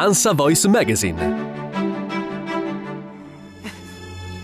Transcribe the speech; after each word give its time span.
Ansa 0.00 0.32
Voice 0.32 0.68
Magazine. 0.68 1.46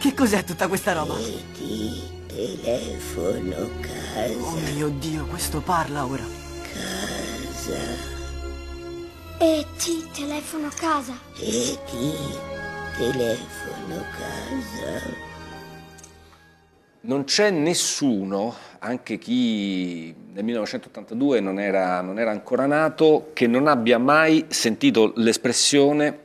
Che 0.00 0.12
cos'è 0.12 0.42
tutta 0.42 0.66
questa 0.66 0.94
roba? 0.94 1.14
Ti 1.14 2.02
telefono 2.26 3.70
casa. 3.80 4.36
Oh 4.40 4.56
mio 4.74 4.88
Dio, 4.88 5.24
questo 5.26 5.60
parla 5.60 6.06
ora. 6.06 6.24
Casa. 6.72 7.78
E 9.38 9.64
ti 9.78 10.04
telefono 10.12 10.70
casa. 10.74 11.16
E 11.38 11.78
ti 11.88 12.12
telefono 12.96 14.04
casa. 14.10 15.32
Non 17.02 17.22
c'è 17.22 17.50
nessuno, 17.50 18.56
anche 18.84 19.16
chi 19.16 20.14
nel 20.32 20.44
1982 20.44 21.40
non 21.40 21.58
era, 21.58 22.02
non 22.02 22.18
era 22.18 22.30
ancora 22.30 22.66
nato, 22.66 23.30
che 23.32 23.46
non 23.46 23.66
abbia 23.66 23.98
mai 23.98 24.44
sentito 24.48 25.12
l'espressione 25.16 26.18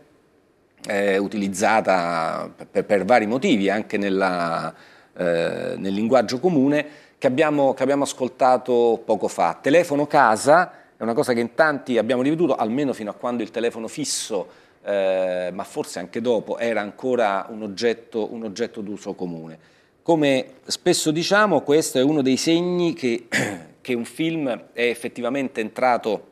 eh, 0.85 1.17
utilizzata 1.17 2.51
per, 2.69 2.83
per, 2.83 3.05
vari 3.05 3.27
motivi, 3.27 3.69
anche 3.69 3.97
nella, 3.97 4.73
eh, 5.15 5.75
nel 5.77 5.93
linguaggio 5.93 6.39
comune, 6.39 6.85
che 7.17 7.27
abbiamo, 7.27 7.73
che 7.73 7.83
abbiamo 7.83 8.03
ascoltato 8.03 9.01
poco 9.05 9.29
fa. 9.29 9.57
Telefono 9.61 10.05
casa 10.05 10.71
è 10.97 11.03
una 11.03 11.13
cosa 11.13 11.31
che 11.31 11.39
in 11.39 11.55
tanti 11.55 11.97
abbiamo 11.97 12.21
ripetuto, 12.21 12.57
almeno 12.57 12.91
fino 12.91 13.09
a 13.09 13.13
quando 13.13 13.41
il 13.41 13.51
telefono 13.51 13.87
fisso, 13.87 14.47
eh, 14.83 15.49
ma 15.53 15.63
forse 15.63 15.99
anche 15.99 16.19
dopo, 16.19 16.57
era 16.57 16.81
ancora 16.81 17.45
un 17.49 17.61
oggetto, 17.61 18.33
un 18.33 18.43
oggetto 18.43 18.81
d'uso 18.81 19.13
comune. 19.13 19.77
Come 20.09 20.53
spesso 20.65 21.11
diciamo, 21.11 21.61
questo 21.61 21.99
è 21.99 22.01
uno 22.01 22.23
dei 22.23 22.35
segni 22.35 22.93
che, 22.93 23.27
che 23.79 23.93
un 23.93 24.05
film 24.05 24.49
è 24.73 24.81
effettivamente 24.81 25.61
entrato 25.61 26.29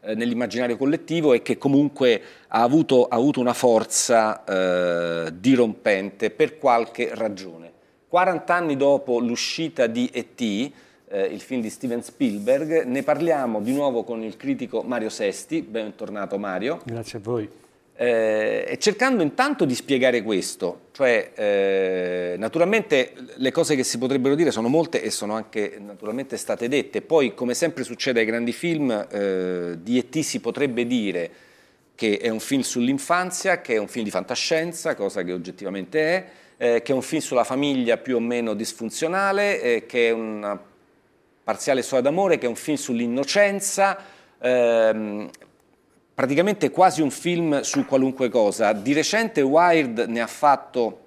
eh, 0.00 0.14
nell'immaginario 0.14 0.78
collettivo 0.78 1.34
e 1.34 1.42
che 1.42 1.58
comunque 1.58 2.22
ha 2.48 2.62
avuto, 2.62 3.04
ha 3.04 3.16
avuto 3.16 3.38
una 3.40 3.52
forza 3.52 4.44
eh, 4.44 5.38
dirompente 5.38 6.30
per 6.30 6.56
qualche 6.56 7.10
ragione. 7.12 7.70
40 8.08 8.54
anni 8.54 8.76
dopo 8.78 9.18
l'uscita 9.18 9.86
di 9.86 10.08
E.T., 10.10 10.40
eh, 11.10 11.20
il 11.26 11.42
film 11.42 11.60
di 11.60 11.68
Steven 11.68 12.02
Spielberg, 12.02 12.84
ne 12.84 13.02
parliamo 13.02 13.60
di 13.60 13.74
nuovo 13.74 14.04
con 14.04 14.22
il 14.22 14.38
critico 14.38 14.80
Mario 14.80 15.10
Sesti. 15.10 15.60
Bentornato 15.60 16.38
Mario. 16.38 16.80
Grazie 16.82 17.18
a 17.18 17.20
voi 17.22 17.62
eh, 17.96 18.76
cercando 18.80 19.22
intanto 19.22 19.64
di 19.64 19.74
spiegare 19.74 20.22
questo, 20.22 20.88
cioè 20.92 21.30
eh, 21.34 22.34
naturalmente 22.36 23.12
le 23.36 23.52
cose 23.52 23.76
che 23.76 23.84
si 23.84 23.98
potrebbero 23.98 24.34
dire 24.34 24.50
sono 24.50 24.68
molte 24.68 25.00
e 25.00 25.10
sono 25.10 25.34
anche 25.34 25.76
naturalmente 25.78 26.36
state 26.36 26.68
dette, 26.68 27.02
poi 27.02 27.34
come 27.34 27.54
sempre 27.54 27.84
succede 27.84 28.20
ai 28.20 28.26
grandi 28.26 28.52
film 28.52 28.90
eh, 28.90 29.78
di 29.80 29.98
E.T. 29.98 30.18
si 30.20 30.40
potrebbe 30.40 30.86
dire 30.86 31.30
che 31.94 32.18
è 32.18 32.28
un 32.28 32.40
film 32.40 32.62
sull'infanzia, 32.62 33.60
che 33.60 33.74
è 33.74 33.78
un 33.78 33.86
film 33.86 34.04
di 34.04 34.10
fantascienza, 34.10 34.96
cosa 34.96 35.22
che 35.22 35.32
oggettivamente 35.32 36.00
è, 36.00 36.26
eh, 36.56 36.82
che 36.82 36.90
è 36.90 36.94
un 36.94 37.02
film 37.02 37.22
sulla 37.22 37.44
famiglia 37.44 37.96
più 37.98 38.16
o 38.16 38.20
meno 38.20 38.54
disfunzionale, 38.54 39.60
eh, 39.62 39.86
che 39.86 40.08
è 40.08 40.10
una 40.10 40.60
parziale 41.44 41.82
storia 41.82 42.02
d'amore, 42.02 42.38
che 42.38 42.46
è 42.46 42.48
un 42.48 42.56
film 42.56 42.76
sull'innocenza, 42.76 43.98
ehm, 44.40 45.30
praticamente 46.14 46.70
quasi 46.70 47.02
un 47.02 47.10
film 47.10 47.60
su 47.62 47.84
qualunque 47.84 48.28
cosa. 48.28 48.72
Di 48.72 48.92
recente 48.92 49.40
Wired 49.42 50.06
ne 50.08 50.20
ha 50.20 50.26
fatto, 50.26 51.00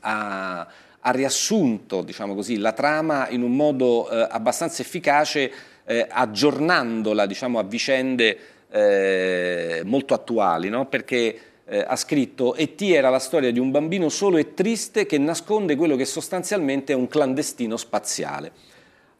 ha, 0.00 0.66
ha 1.00 1.10
riassunto 1.10 2.02
diciamo 2.02 2.34
così, 2.34 2.58
la 2.58 2.72
trama 2.72 3.28
in 3.28 3.42
un 3.42 3.54
modo 3.54 4.10
eh, 4.10 4.26
abbastanza 4.28 4.82
efficace, 4.82 5.50
eh, 5.84 6.06
aggiornandola 6.10 7.26
diciamo, 7.26 7.58
a 7.58 7.62
vicende 7.62 8.38
eh, 8.70 9.82
molto 9.84 10.14
attuali, 10.14 10.68
no? 10.68 10.86
perché 10.86 11.40
eh, 11.64 11.84
ha 11.86 11.96
scritto 11.96 12.54
E.T. 12.54 12.80
era 12.82 13.10
la 13.10 13.18
storia 13.18 13.52
di 13.52 13.58
un 13.58 13.70
bambino 13.70 14.08
solo 14.08 14.36
e 14.36 14.54
triste 14.54 15.06
che 15.06 15.18
nasconde 15.18 15.76
quello 15.76 15.96
che 15.96 16.04
sostanzialmente 16.04 16.92
è 16.92 16.96
un 16.96 17.06
clandestino 17.06 17.76
spaziale. 17.76 18.52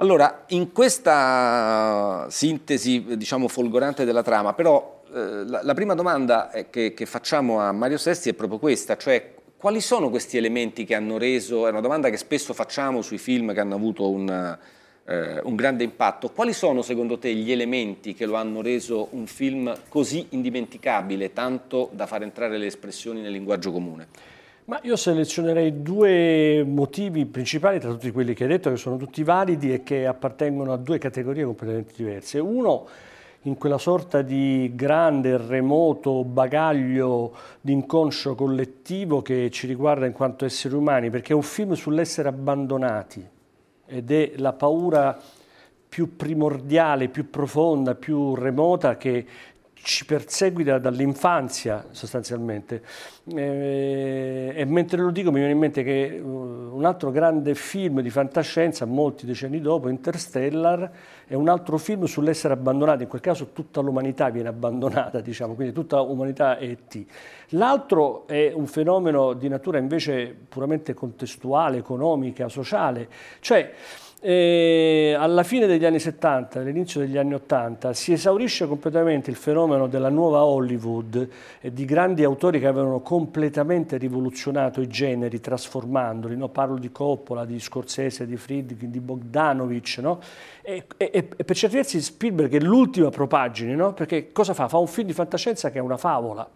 Allora, 0.00 0.44
in 0.48 0.70
questa 0.70 2.26
sintesi, 2.30 3.16
diciamo, 3.16 3.48
folgorante 3.48 4.04
della 4.04 4.22
trama, 4.22 4.52
però 4.52 5.02
eh, 5.12 5.44
la, 5.44 5.60
la, 5.64 5.74
prima 5.74 5.94
domanda 5.94 6.50
che, 6.70 6.94
che, 6.94 7.04
facciamo 7.04 7.58
a 7.58 7.72
Mario 7.72 7.98
Sesti 7.98 8.28
è 8.28 8.34
proprio 8.34 8.60
questa, 8.60 8.96
cioè 8.96 9.34
quali 9.56 9.80
sono 9.80 10.08
questi 10.08 10.36
elementi 10.36 10.84
che 10.84 10.94
hanno 10.94 11.18
reso, 11.18 11.66
è 11.66 11.70
una 11.70 11.80
domanda 11.80 12.10
che 12.10 12.16
spesso 12.16 12.54
facciamo 12.54 13.02
sui 13.02 13.18
film 13.18 13.52
che 13.52 13.58
hanno 13.58 13.74
avuto 13.74 14.08
un, 14.08 14.56
eh, 15.04 15.40
un 15.42 15.56
grande 15.56 15.82
impatto, 15.82 16.30
quali 16.30 16.52
sono 16.52 16.82
secondo 16.82 17.18
te 17.18 17.34
gli 17.34 17.50
elementi 17.50 18.14
che 18.14 18.24
lo 18.24 18.36
hanno 18.36 18.62
reso 18.62 19.08
un 19.10 19.26
film 19.26 19.76
così 19.88 20.26
indimenticabile, 20.28 21.32
tanto 21.32 21.90
da 21.92 22.06
far 22.06 22.22
entrare 22.22 22.56
le 22.56 22.66
espressioni 22.66 23.20
nel 23.20 23.32
linguaggio 23.32 23.72
comune? 23.72 24.36
Ma 24.68 24.78
io 24.82 24.96
selezionerei 24.96 25.80
due 25.80 26.62
motivi 26.62 27.24
principali 27.24 27.80
tra 27.80 27.88
tutti 27.88 28.10
quelli 28.10 28.34
che 28.34 28.42
hai 28.42 28.50
detto, 28.50 28.68
che 28.68 28.76
sono 28.76 28.98
tutti 28.98 29.22
validi 29.22 29.72
e 29.72 29.82
che 29.82 30.06
appartengono 30.06 30.74
a 30.74 30.76
due 30.76 30.98
categorie 30.98 31.42
completamente 31.42 31.94
diverse. 31.96 32.38
Uno, 32.38 32.86
in 33.44 33.56
quella 33.56 33.78
sorta 33.78 34.20
di 34.20 34.70
grande, 34.74 35.38
remoto 35.38 36.22
bagaglio 36.22 37.34
di 37.62 37.72
inconscio 37.72 38.34
collettivo 38.34 39.22
che 39.22 39.48
ci 39.50 39.66
riguarda 39.66 40.04
in 40.04 40.12
quanto 40.12 40.44
esseri 40.44 40.74
umani, 40.74 41.08
perché 41.08 41.32
è 41.32 41.34
un 41.34 41.40
film 41.40 41.72
sull'essere 41.72 42.28
abbandonati 42.28 43.26
ed 43.86 44.10
è 44.10 44.32
la 44.36 44.52
paura 44.52 45.18
più 45.88 46.14
primordiale, 46.14 47.08
più 47.08 47.30
profonda, 47.30 47.94
più 47.94 48.34
remota 48.34 48.98
che 48.98 49.24
ci 49.82 50.04
perseguita 50.04 50.78
dall'infanzia 50.78 51.86
sostanzialmente. 51.90 52.82
E, 53.34 54.52
e, 54.54 54.64
mentre 54.64 55.02
lo 55.02 55.10
dico 55.10 55.30
mi 55.30 55.38
viene 55.38 55.52
in 55.52 55.58
mente 55.58 55.82
che 55.82 56.20
uh, 56.22 56.26
un 56.26 56.84
altro 56.84 57.10
grande 57.10 57.54
film 57.54 58.00
di 58.00 58.10
fantascienza, 58.10 58.84
molti 58.84 59.26
decenni 59.26 59.60
dopo, 59.60 59.88
Interstellar, 59.88 60.90
è 61.26 61.34
un 61.34 61.48
altro 61.48 61.78
film 61.78 62.04
sull'essere 62.04 62.54
abbandonato, 62.54 63.02
in 63.02 63.08
quel 63.08 63.20
caso 63.20 63.50
tutta 63.52 63.80
l'umanità 63.80 64.30
viene 64.30 64.48
abbandonata, 64.48 65.20
diciamo, 65.20 65.54
quindi 65.54 65.72
tutta 65.72 66.00
l'umanità 66.00 66.58
è 66.58 66.76
T. 66.88 67.04
L'altro 67.50 68.26
è 68.26 68.52
un 68.54 68.66
fenomeno 68.66 69.32
di 69.34 69.48
natura 69.48 69.78
invece 69.78 70.34
puramente 70.48 70.94
contestuale, 70.94 71.78
economica, 71.78 72.48
sociale, 72.48 73.08
cioè 73.40 73.72
e 74.20 75.14
alla 75.16 75.44
fine 75.44 75.66
degli 75.66 75.84
anni 75.84 76.00
70, 76.00 76.58
all'inizio 76.58 76.98
degli 77.00 77.16
anni 77.16 77.34
80, 77.34 77.92
si 77.92 78.12
esaurisce 78.12 78.66
completamente 78.66 79.30
il 79.30 79.36
fenomeno 79.36 79.86
della 79.86 80.08
nuova 80.08 80.42
Hollywood 80.42 81.28
e 81.60 81.72
di 81.72 81.84
grandi 81.84 82.24
autori 82.24 82.58
che 82.58 82.66
avevano 82.66 83.00
completamente 83.00 83.96
rivoluzionato 83.96 84.80
i 84.80 84.88
generi, 84.88 85.40
trasformandoli. 85.40 86.36
No? 86.36 86.48
Parlo 86.48 86.78
di 86.78 86.90
Coppola, 86.90 87.44
di 87.44 87.60
Scorsese, 87.60 88.26
di 88.26 88.36
Friedkin, 88.36 88.90
di 88.90 89.00
Bogdanovich. 89.00 89.98
No? 89.98 90.18
E, 90.62 90.84
e, 90.96 91.10
e, 91.12 91.22
per 91.22 91.54
certi 91.54 91.76
versi 91.76 92.00
Spielberg 92.00 92.52
è 92.52 92.60
l'ultima 92.60 93.10
propagine, 93.10 93.76
no? 93.76 93.92
perché 93.92 94.32
cosa 94.32 94.52
fa? 94.52 94.66
Fa 94.66 94.78
un 94.78 94.88
film 94.88 95.06
di 95.06 95.12
fantascienza 95.12 95.70
che 95.70 95.78
è 95.78 95.82
una 95.82 95.96
favola 95.96 96.48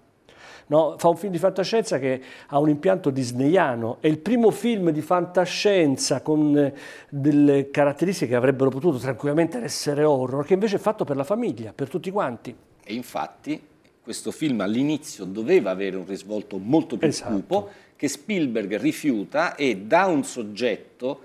no? 0.69 0.97
fa 0.99 1.09
un 1.09 1.17
film 1.17 1.33
di 1.33 1.39
fantascienza 1.39 1.99
che 1.99 2.21
ha 2.49 2.59
un 2.59 2.69
impianto 2.69 3.11
disneyano, 3.11 3.99
è 4.01 4.07
il 4.07 4.19
primo 4.19 4.51
film 4.51 4.91
di 4.91 5.01
fantascienza 5.01 6.23
con 6.23 6.57
eh, 6.57 6.75
delle 7.09 7.71
caratteristiche 7.71 8.31
che 8.31 8.37
avrebbero 8.37 8.71
potuto 8.71 8.99
tranquillamente 8.99 9.59
essere 9.59 10.05
horror, 10.05 10.45
che 10.45 10.55
invece 10.55 10.77
è 10.77 10.81
fatto 10.81 11.05
per 11.05 11.17
la 11.17 11.25
famiglia, 11.25 11.73
per 11.73 11.89
tutti 11.89 12.11
quanti. 12.11 12.55
E 12.85 12.95
infatti 12.95 13.61
questo 14.03 14.33
film 14.33 14.61
all'inizio 14.61 15.25
doveva 15.25 15.71
avere 15.71 15.97
un 15.97 16.07
risvolto 16.07 16.59
molto 16.59 16.97
più 16.97 17.09
esatto. 17.09 17.33
cupo, 17.33 17.69
che 17.95 18.09
Spielberg 18.09 18.77
rifiuta 18.79 19.55
e 19.55 19.77
da 19.77 20.07
un 20.07 20.25
soggetto 20.25 21.21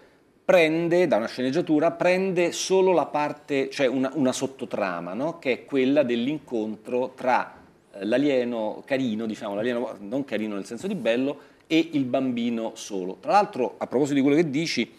prende, 0.46 1.08
da 1.08 1.18
una 1.18 1.28
sceneggiatura, 1.28 1.92
prende 1.92 2.52
solo 2.52 2.94
la 2.94 3.08
parte, 3.08 3.70
cioè 3.70 3.88
una, 3.88 4.12
una 4.14 4.32
sottotrama, 4.32 5.14
no? 5.14 5.40
che 5.40 5.52
è 5.52 5.66
quella 5.66 6.04
dell'incontro 6.04 7.14
tra 7.16 7.54
l'alieno 8.02 8.84
carino, 8.86 9.26
diciamo, 9.26 9.56
l'alieno 9.56 9.96
non 10.00 10.24
carino 10.24 10.56
nel 10.56 10.66
senso 10.66 10.88
di 10.88 10.96
bello, 10.96 11.56
e 11.68 11.90
il 11.94 12.06
bambino 12.06 12.72
solo. 12.76 13.18
Tra 13.20 13.34
l'altro, 13.34 13.76
a 13.78 13.88
proposito 13.88 14.16
di 14.16 14.22
quello 14.22 14.38
che 14.38 14.50
dici, 14.50 14.92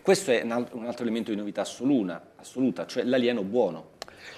questo 0.00 0.32
è 0.32 0.42
un 0.42 0.50
altro, 0.50 1.02
elemento 1.02 1.30
di 1.30 1.36
novità 1.36 1.60
assoluta, 1.60 2.32
assoluta 2.36 2.86
cioè 2.86 3.04
l'alieno 3.04 3.42
buono. 3.42 3.91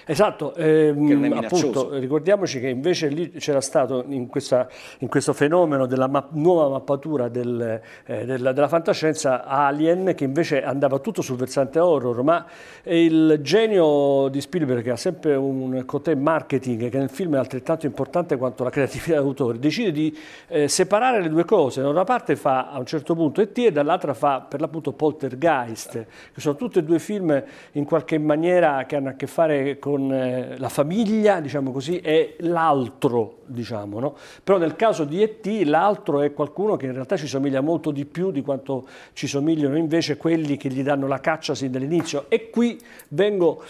Esatto, 0.07 0.53
ehm, 0.53 1.33
appunto, 1.33 1.97
ricordiamoci 1.97 2.59
che 2.59 2.69
invece 2.69 3.07
lì 3.07 3.31
c'era 3.31 3.59
stato 3.59 4.03
in, 4.07 4.27
questa, 4.27 4.67
in, 4.99 5.07
questo 5.07 5.33
fenomeno 5.33 5.87
della 5.87 6.07
ma 6.07 6.27
nuova 6.31 6.69
mappatura 6.69 7.27
del, 7.27 7.81
eh, 8.05 8.25
della, 8.25 8.51
della, 8.51 8.67
fantascienza 8.67 9.45
Alien 9.45 10.13
che 10.15 10.23
invece 10.23 10.63
andava 10.63 10.99
tutto 10.99 11.23
sul 11.23 11.37
versante 11.37 11.79
horror, 11.79 12.21
ma 12.21 12.45
il 12.83 13.39
genio 13.41 14.27
di 14.29 14.41
Spielberg 14.41 14.83
che 14.83 14.91
ha 14.91 14.95
sempre 14.95 15.35
un 15.35 15.83
cotè 15.85 16.13
marketing 16.13 16.89
che 16.89 16.97
nel 16.99 17.09
film 17.09 17.33
è 17.35 17.39
altrettanto 17.39 17.87
importante 17.87 18.37
quanto 18.37 18.63
la 18.63 18.69
creatività 18.69 19.13
dell'autore, 19.13 19.57
decide 19.57 19.91
di 19.91 20.15
eh, 20.47 20.67
separare 20.67 21.21
le 21.21 21.29
due 21.29 21.45
cose, 21.45 21.81
da 21.81 21.89
una 21.89 22.03
parte 22.03 22.35
fa 22.35 22.69
a 22.69 22.77
un 22.77 22.85
certo 22.85 23.15
punto 23.15 23.41
E.T. 23.41 23.57
e 23.57 23.71
dall'altra 23.71 24.13
fa 24.13 24.41
per 24.41 24.59
l'appunto 24.59 24.91
Poltergeist, 24.91 26.05
che 26.33 26.41
sono 26.41 26.55
tutti 26.55 26.77
e 26.77 26.83
due 26.83 26.99
film 26.99 27.43
in 27.71 27.85
qualche 27.85 28.19
maniera 28.19 28.85
che 28.85 28.95
hanno 28.95 29.09
a 29.09 29.13
che 29.13 29.25
fare 29.25 29.74
con 29.79 30.11
eh, 30.11 30.57
la 30.57 30.69
famiglia, 30.69 31.39
diciamo 31.39 31.71
così, 31.71 31.97
è 31.97 32.35
l'altro, 32.39 33.39
diciamo, 33.45 33.99
no? 33.99 34.15
Però 34.43 34.57
nel 34.57 34.75
caso 34.75 35.03
di 35.03 35.21
E.T. 35.21 35.63
l'altro 35.65 36.21
è 36.21 36.33
qualcuno 36.33 36.75
che 36.75 36.85
in 36.85 36.93
realtà 36.93 37.17
ci 37.17 37.27
somiglia 37.27 37.61
molto 37.61 37.91
di 37.91 38.05
più 38.05 38.31
di 38.31 38.41
quanto 38.41 38.87
ci 39.13 39.27
somigliano 39.27 39.77
invece 39.77 40.17
quelli 40.17 40.57
che 40.57 40.69
gli 40.69 40.83
danno 40.83 41.07
la 41.07 41.19
caccia 41.19 41.55
sin 41.55 41.71
dall'inizio. 41.71 42.25
E 42.29 42.49
qui 42.49 42.79
vengo 43.09 43.63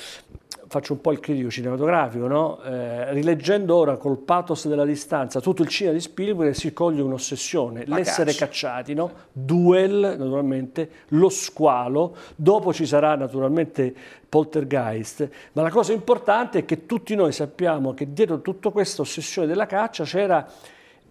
faccio 0.68 0.94
un 0.94 1.02
po' 1.02 1.12
il 1.12 1.19
critico 1.19 1.50
cinematografico, 1.50 2.28
no? 2.28 2.62
eh, 2.63 3.13
rileggendo 3.13 3.75
ora 3.75 3.98
col 3.98 4.18
pathos 4.18 4.68
della 4.68 4.86
distanza 4.86 5.40
tutto 5.40 5.62
il 5.62 5.68
cinema 5.68 5.96
di 5.96 6.02
Spielberg 6.02 6.54
si 6.54 6.74
coglie 6.74 7.02
un'ossessione, 7.02 7.86
La 7.86 7.98
l'essere 7.98 8.31
caccia. 8.31 8.46
cacciati, 8.46 8.94
no? 8.94 9.12
Duel 9.31 10.16
naturalmente, 10.18 10.90
lo 11.10 11.30
squalo, 11.30 12.16
dopo 12.36 12.74
ci 12.74 12.86
sarà 12.86 13.16
naturalmente 13.16 13.94
Poltergeist, 14.28 15.30
ma 15.54 15.62
la 15.62 15.69
cosa 15.69 15.94
importante 15.94 16.60
è 16.60 16.66
che 16.66 16.86
tutti 16.86 17.16
noi 17.16 17.31
sappiamo 17.31 17.94
che 17.94 18.12
dietro 18.12 18.42
tutta 18.42 18.69
questa 18.69 19.02
ossessione 19.02 19.48
della 19.48 19.66
caccia 19.66 20.04
c'era, 20.04 20.48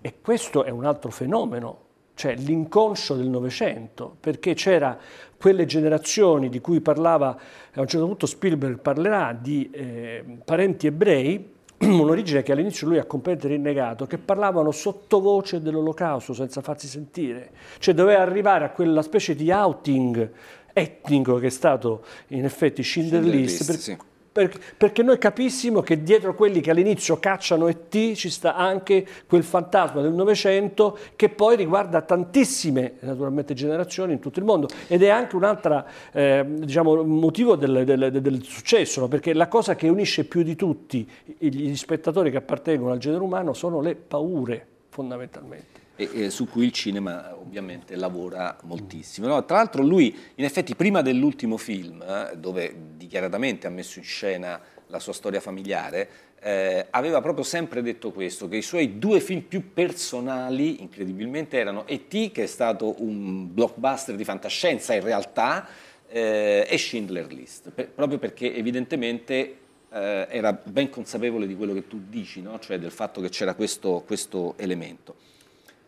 e 0.01 0.15
questo 0.21 0.65
è 0.65 0.71
un 0.71 0.85
altro 0.85 1.11
fenomeno, 1.11 1.84
cioè 2.15 2.37
l'inconscio 2.37 3.15
del 3.15 3.29
Novecento, 3.29 4.17
perché 4.19 4.55
c'era 4.55 4.97
quelle 5.37 5.67
generazioni 5.67 6.49
di 6.49 6.61
cui 6.61 6.81
parlava, 6.81 7.37
a 7.75 7.81
un 7.81 7.87
certo 7.87 8.07
punto 8.07 8.27
Spielberg 8.27 8.79
parlerà 8.79 9.37
di 9.39 9.69
eh, 9.71 10.25
parenti 10.45 10.87
ebrei, 10.87 11.53
un'origine 11.79 12.43
che 12.43 12.53
all'inizio 12.53 12.87
lui 12.87 12.99
ha 12.99 13.05
completamente 13.05 13.49
rinnegato, 13.49 14.07
che 14.07 14.19
parlavano 14.19 14.71
sottovoce 14.71 15.61
dell'olocausto 15.61 16.33
senza 16.33 16.63
farsi 16.63 16.87
sentire, 16.87 17.51
cioè 17.79 17.95
doveva 17.95 18.23
arrivare 18.23 18.65
a 18.65 18.71
quella 18.71 19.03
specie 19.03 19.35
di 19.35 19.51
outing 19.51 20.31
etnico 20.73 21.37
che 21.37 21.47
è 21.47 21.51
stato 21.51 22.05
in 22.29 22.45
effetti 22.45 22.83
Schindler 22.83 23.23
List, 23.23 23.59
List, 23.59 23.67
per- 23.67 23.81
sì. 23.81 23.97
Per- 24.35 24.59
perché 24.77 25.05
noi 25.05 25.17
capissimo 25.17 25.81
che 25.81 26.03
dietro 26.03 26.35
quelli 26.35 26.61
che 26.61 26.73
all'inizio 26.73 27.21
cacciano 27.21 27.69
E.T. 27.69 28.15
ci 28.15 28.31
sta 28.31 28.57
anche 28.57 29.07
quel 29.29 29.45
fantasma 29.45 30.01
del 30.01 30.13
Novecento 30.13 30.99
che 31.15 31.29
poi 31.29 31.55
riguarda 31.55 32.03
tantissime 32.03 32.95
naturalmente 33.01 33.55
generazioni 33.55 34.15
in 34.15 34.19
tutto 34.19 34.41
il 34.41 34.45
mondo 34.45 34.67
ed 34.89 35.05
è 35.05 35.09
anche 35.09 35.37
un 35.37 35.45
altro 35.45 35.85
diciamo, 36.13 37.05
motivo 37.05 37.55
del- 37.55 37.85
del- 37.85 38.21
del 38.21 38.43
successo, 38.43 39.03
no? 39.03 39.07
perché 39.09 39.33
la 39.35 39.47
cosa 39.47 39.77
che 39.77 39.89
unisce 39.89 40.25
più 40.25 40.43
di 40.43 40.57
tutti 40.57 41.09
gli 41.39 41.77
spettatori 41.77 42.33
che 42.33 42.39
appartengono 42.39 42.91
al 42.91 42.99
genere 42.99 43.23
umano 43.23 43.53
sono 43.53 43.81
le 43.81 43.95
paure 43.95 44.67
fondamentalmente. 44.89 45.83
E, 45.97 46.09
e 46.13 46.31
su 46.31 46.49
cui 46.49 46.65
il 46.65 46.73
cinema 46.73 47.37
ovviamente 47.37 47.97
lavora 47.97 48.57
moltissimo. 48.63 49.27
no? 49.27 49.45
Tra 49.45 49.57
l'altro 49.57 49.83
lui, 49.83 50.17
in 50.35 50.45
effetti, 50.45 50.75
prima 50.75 51.03
dell'ultimo 51.03 51.57
film, 51.57 52.03
eh, 52.03 52.37
dove 52.37 52.75
dichiaratamente 52.97 53.67
ha 53.67 53.71
messo 53.71 53.99
in 53.99 54.05
scena 54.05 54.61
la 54.89 54.99
sua 54.99 55.13
storia 55.13 55.41
familiare, 55.41 56.09
eh, 56.41 56.87
aveva 56.91 57.21
proprio 57.21 57.45
sempre 57.45 57.81
detto 57.81 58.13
questo, 58.13 58.49
che 58.49 58.57
i 58.57 58.63
suoi 58.63 58.99
due 58.99 59.21
film 59.21 59.41
più 59.43 59.73
personali, 59.73 60.83
incredibilmente, 60.83 61.59
erano 61.59 61.87
E.T., 61.87 62.33
che 62.33 62.43
è 62.43 62.47
stato 62.47 63.03
un 63.03 63.53
blockbuster 63.53 64.15
di 64.15 64.25
fantascienza 64.25 64.95
in 64.95 65.03
realtà, 65.03 65.67
eh, 66.07 66.67
e 66.69 66.79
Schindler 66.79 67.33
List, 67.33 67.71
per- 67.71 67.89
proprio 67.89 68.19
perché 68.19 68.55
evidentemente 68.55 69.57
eh, 69.91 70.27
era 70.29 70.53
ben 70.53 70.91
consapevole 70.91 71.47
di 71.47 71.57
quello 71.57 71.73
che 71.73 71.87
tu 71.87 72.03
dici, 72.09 72.43
no? 72.43 72.59
cioè 72.59 72.79
del 72.79 72.91
fatto 72.91 73.21
che 73.21 73.31
c'era 73.31 73.55
questo, 73.55 74.03
questo 74.07 74.55
elemento. 74.59 75.17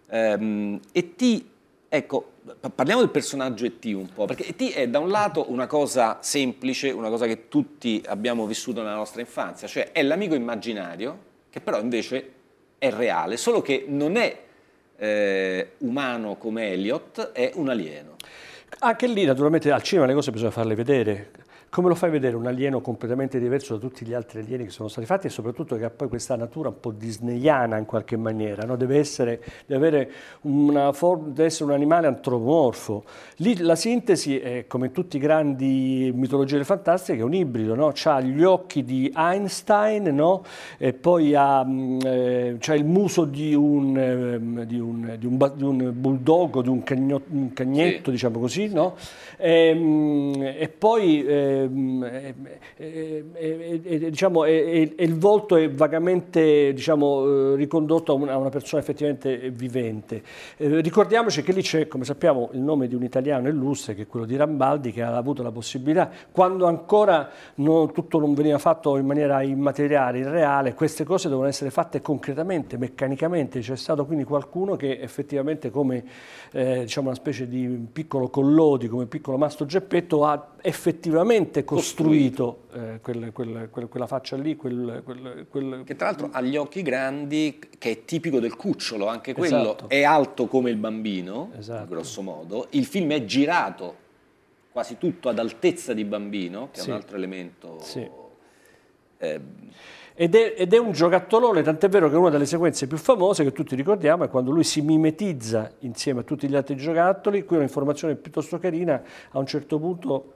Ehm, 0.09 0.81
E.T., 0.93 1.45
ecco, 1.89 2.33
pa- 2.61 2.71
parliamo 2.71 3.01
del 3.01 3.11
personaggio 3.11 3.65
E.T. 3.65 3.85
un 3.87 4.09
po', 4.13 4.25
perché 4.25 4.47
E.T. 4.47 4.75
è 4.75 4.89
da 4.89 4.99
un 4.99 5.09
lato 5.09 5.51
una 5.51 5.67
cosa 5.67 6.19
semplice, 6.21 6.91
una 6.91 7.09
cosa 7.09 7.27
che 7.27 7.49
tutti 7.49 8.03
abbiamo 8.07 8.47
vissuto 8.47 8.83
nella 8.83 8.95
nostra 8.95 9.21
infanzia, 9.21 9.67
cioè 9.67 9.93
è 9.93 10.03
l'amico 10.03 10.35
immaginario, 10.35 11.19
che 11.51 11.61
però 11.61 11.81
invece 11.81 12.33
è 12.79 12.91
reale, 12.91 13.37
solo 13.37 13.63
che 13.63 13.85
non 13.89 14.17
è 14.17 14.45
eh, 14.97 15.73
umano 15.79 16.37
come 16.37 16.73
Elliot, 16.73 17.33
è 17.33 17.53
un 17.55 17.69
alieno. 17.69 18.17
Anche 18.81 19.07
lì 19.07 19.25
naturalmente 19.25 19.71
al 19.71 19.83
cinema 19.83 20.07
le 20.07 20.15
cose 20.15 20.31
bisogna 20.31 20.51
farle 20.51 20.75
vedere. 20.75 21.31
Come 21.69 21.89
lo 21.89 21.95
fai 21.95 22.11
vedere 22.11 22.37
un 22.37 22.47
alieno 22.47 22.81
completamente 22.81 23.39
diverso 23.39 23.75
da 23.75 23.81
tutti 23.81 24.07
gli 24.07 24.15
altri 24.15 24.39
alieni 24.41 24.65
che 24.65 24.71
sono 24.71 24.89
stati 24.89 25.07
fatti 25.07 25.27
e 25.27 25.31
soprattutto 25.31 25.77
che 25.77 25.85
ha 25.85 25.91
poi 25.91 26.09
questa 26.09 26.35
natura 26.35 26.71
un 26.71 26.81
po' 26.81 26.91
disneyana 26.91 27.77
in 27.77 27.85
qualche 27.85 28.17
maniera, 28.17 28.63
no? 28.65 28.77
deve, 28.77 28.99
essere, 28.99 29.43
deve, 29.67 29.87
avere 29.87 30.11
una 30.43 30.93
forma, 30.93 31.27
deve 31.27 31.45
essere 31.45 31.65
un 31.65 31.73
animale 31.73 32.07
antropomorfo. 32.07 33.05
Lì 33.39 33.59
la 33.59 33.75
sintesi 33.75 34.39
è 34.39 34.65
come 34.67 34.87
in 34.87 34.93
tutti 34.93 35.17
i 35.17 35.21
grandi 35.21 36.11
mitologie 36.15 36.65
fantastiche, 36.65 37.19
è 37.19 37.23
un 37.23 37.35
ibrido, 37.35 37.75
no? 37.75 37.93
ha 38.05 38.21
gli 38.23 38.43
occhi 38.43 38.83
di 38.83 39.13
Einstein 39.15 40.05
no? 40.15 40.45
e 40.79 40.95
poi 40.95 41.35
ha 41.35 41.63
mh, 41.63 41.99
eh, 42.05 42.59
il 42.75 42.85
muso 42.85 43.25
di 43.25 43.55
un, 43.55 43.99
ehm, 43.99 44.63
di 44.63 44.79
un, 44.79 45.17
di 45.19 45.27
un, 45.27 45.53
di 45.55 45.63
un 45.65 45.93
bulldog, 45.95 46.63
di 46.63 46.69
un, 46.71 46.83
cagno- 46.85 47.23
un 47.29 47.53
cagnetto, 47.53 48.05
Sì. 48.07 48.11
diciamo 48.13 48.39
così, 48.39 48.69
no? 48.73 48.95
E, 49.37 50.73
poi 50.79 51.25
ehm, 51.27 51.27
e- 51.27 51.27
e- 51.27 51.27
e- 51.27 51.56
e- 51.56 51.56
diciamo, 54.09 54.45
e- 54.45 54.55
e- 54.55 54.95
e 54.97 55.05
il 55.05 55.17
volto 55.19 55.57
è 55.57 55.71
vagamente 55.71 56.73
diciamo, 56.73 57.53
eh, 57.53 57.57
ricondotto 57.57 58.13
a 58.13 58.15
una, 58.15 58.49
persona 58.49 58.83
effettivamente 58.83 59.51
vivente. 59.51 60.23
Eh, 60.57 60.81
ricordiamoci 60.81 61.43
che 61.43 61.53
lì 61.53 61.63
c'è, 61.63 61.89
come 61.89 62.05
sappiamo, 62.05 62.51
il 62.53 62.61
nome 62.61 62.89
di 62.89 62.95
un 62.95 63.03
italiano 63.03 63.49
illustre, 63.49 63.95
che 63.95 64.03
è 64.03 64.07
quello 64.07 64.27
di 64.27 64.37
Rambaldi, 64.37 64.93
che 64.93 65.03
ha 65.03 65.17
avuto 65.17 65.43
la 65.43 65.51
possibilità, 65.51 66.11
quando 66.31 66.67
ancora 66.67 67.29
non- 67.57 67.93
tutto 67.93 68.19
non 68.19 68.35
veniva 68.35 68.59
fatto 68.59 68.97
in 68.97 69.07
maniera 69.07 69.43
immateriale, 69.43 70.19
irreale, 70.19 70.75
queste 70.75 71.05
cose 71.05 71.29
devono 71.29 71.47
essere 71.49 71.71
fatte 71.71 72.01
concretamente, 72.03 72.77
meccanicamente. 72.77 73.61
C'è 73.61 73.77
stato 73.77 74.05
quindi 74.07 74.25
qualcuno 74.25 74.77
che 74.77 74.99
effettivamente 75.01 75.71
come 75.71 76.05
eh, 76.53 76.81
diciamo 76.81 77.09
una 77.09 77.17
specie 77.17 77.49
di 77.49 77.87
piccolo 77.93 78.29
collodi, 78.29 78.89
come 78.89 79.07
piccolo 79.07 79.37
mastro 79.37 79.67
Geppetto, 79.67 80.25
ha 80.25 80.55
effettivamente 80.63 81.46
costruito, 81.65 82.65
eh, 82.73 82.99
quel- 83.03 83.33
quel- 83.33 83.69
quel- 83.71 83.89
quella 83.89 84.07
faccia 84.07 84.37
lì, 84.37 84.57
Che 84.57 85.97
tra 85.97 86.07
l'altro 86.07 86.29
ha 86.33 86.41
gli 86.41 86.57
occhi 86.57 86.83
grandi, 86.83 87.59
che 87.79 87.91
è 87.91 88.05
tipico 88.05 88.39
del 88.41 88.57
cucciolo, 88.57 89.07
anche 89.07 89.33
quello 89.35 89.61
Esatto. 89.61 89.89
è 89.89 90.03
alto 90.03 90.47
come 90.47 90.71
il 90.71 90.77
bambino, 90.77 91.51
Esatto. 91.57 91.89
grosso 91.89 92.23
modo. 92.23 92.67
Il 92.71 92.85
film 92.87 93.11
è 93.13 93.25
girato 93.25 94.05
quasi 94.73 94.99
tutto 94.99 95.29
ad 95.29 95.39
altezza 95.39 95.93
di 95.95 96.05
bambino, 96.05 96.69
che 96.71 96.81
Sì. 96.81 96.89
è 96.89 96.91
un 96.93 96.97
altro 96.99 97.17
elemento. 97.17 97.79
Sì. 97.81 98.09
eh, 99.19 99.41
Ed 100.19 100.35
è, 100.35 100.55
ed 100.57 100.73
è 100.73 100.79
un 100.79 100.93
giocattolone, 100.93 101.61
tant'è 101.63 101.91
vero 101.91 102.09
che 102.09 102.17
una 102.17 102.31
delle 102.31 102.47
sequenze 102.47 102.87
più 102.87 102.97
famose 102.97 103.45
che 103.45 103.53
tutti 103.53 103.75
ricordiamo 103.77 104.25
è 104.25 104.29
quando 104.31 104.51
lui 104.51 104.65
si 104.65 104.81
mimetizza 104.81 105.73
insieme 105.81 106.21
a 106.21 106.23
tutti 106.23 106.49
gli 106.49 106.55
altri 106.57 106.75
giocattoli. 106.77 107.45
Qui 107.45 107.57
un'informazione 107.57 108.15
piuttosto 108.17 108.59
carina, 108.59 109.03
a 109.31 109.39
un 109.39 109.45
certo 109.45 109.79
punto 109.79 110.33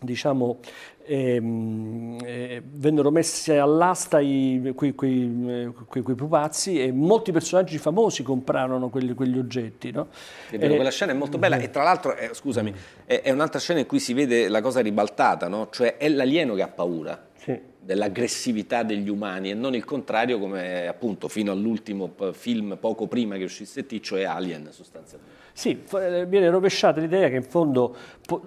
diciamo, 0.00 0.58
ehm, 1.04 2.18
eh, 2.24 2.62
vennero 2.64 3.10
messi 3.10 3.52
all'asta 3.52 4.20
i- 4.20 4.72
quei, 4.74 4.94
quei, 4.94 5.44
eh, 5.48 5.72
quei- 5.86 6.02
quei 6.02 6.16
pupazzi 6.16 6.80
e 6.80 6.92
molti 6.92 7.32
personaggi 7.32 7.78
famosi 7.78 8.22
comprarono 8.22 8.88
quelli- 8.88 9.14
quegli 9.14 9.38
oggetti. 9.38 9.90
No? 9.90 10.08
È 10.48 10.56
vero, 10.58 10.72
Eh, 10.72 10.76
quella 10.76 10.90
scena 10.90 11.12
è 11.12 11.14
molto 11.14 11.38
bella 11.38 11.56
e 11.58 11.70
tra 11.70 11.82
l'altro, 11.82 12.16
eh, 12.16 12.30
scusami, 12.32 12.72
è, 13.04 13.20
è 13.22 13.30
un'altra 13.30 13.58
scena 13.58 13.80
in 13.80 13.86
cui 13.86 14.00
si 14.00 14.12
vede 14.14 14.48
la 14.48 14.60
cosa 14.60 14.80
ribaltata, 14.80 15.48
no? 15.48 15.68
cioè 15.70 15.96
è 15.96 16.08
l'alieno 16.08 16.54
che 16.54 16.62
ha 16.62 16.68
paura 16.68 17.28
sì. 17.36 17.58
dell'aggressività 17.78 18.82
degli 18.82 19.08
umani 19.08 19.50
e 19.50 19.54
non 19.54 19.74
il 19.74 19.84
contrario 19.84 20.38
come 20.38 20.86
appunto 20.86 21.28
fino 21.28 21.52
all'ultimo 21.52 22.14
film 22.32 22.76
poco 22.80 23.06
prima 23.06 23.36
che 23.36 23.44
uscisse 23.44 23.84
T, 23.86 24.00
cioè 24.00 24.22
Alien 24.24 24.68
sostanzialmente. 24.70 25.39
Sì, 25.52 25.82
eh, 25.94 26.26
viene 26.26 26.48
rovesciata 26.48 27.00
l'idea 27.00 27.28
che 27.28 27.36
in 27.36 27.42
fondo 27.42 27.94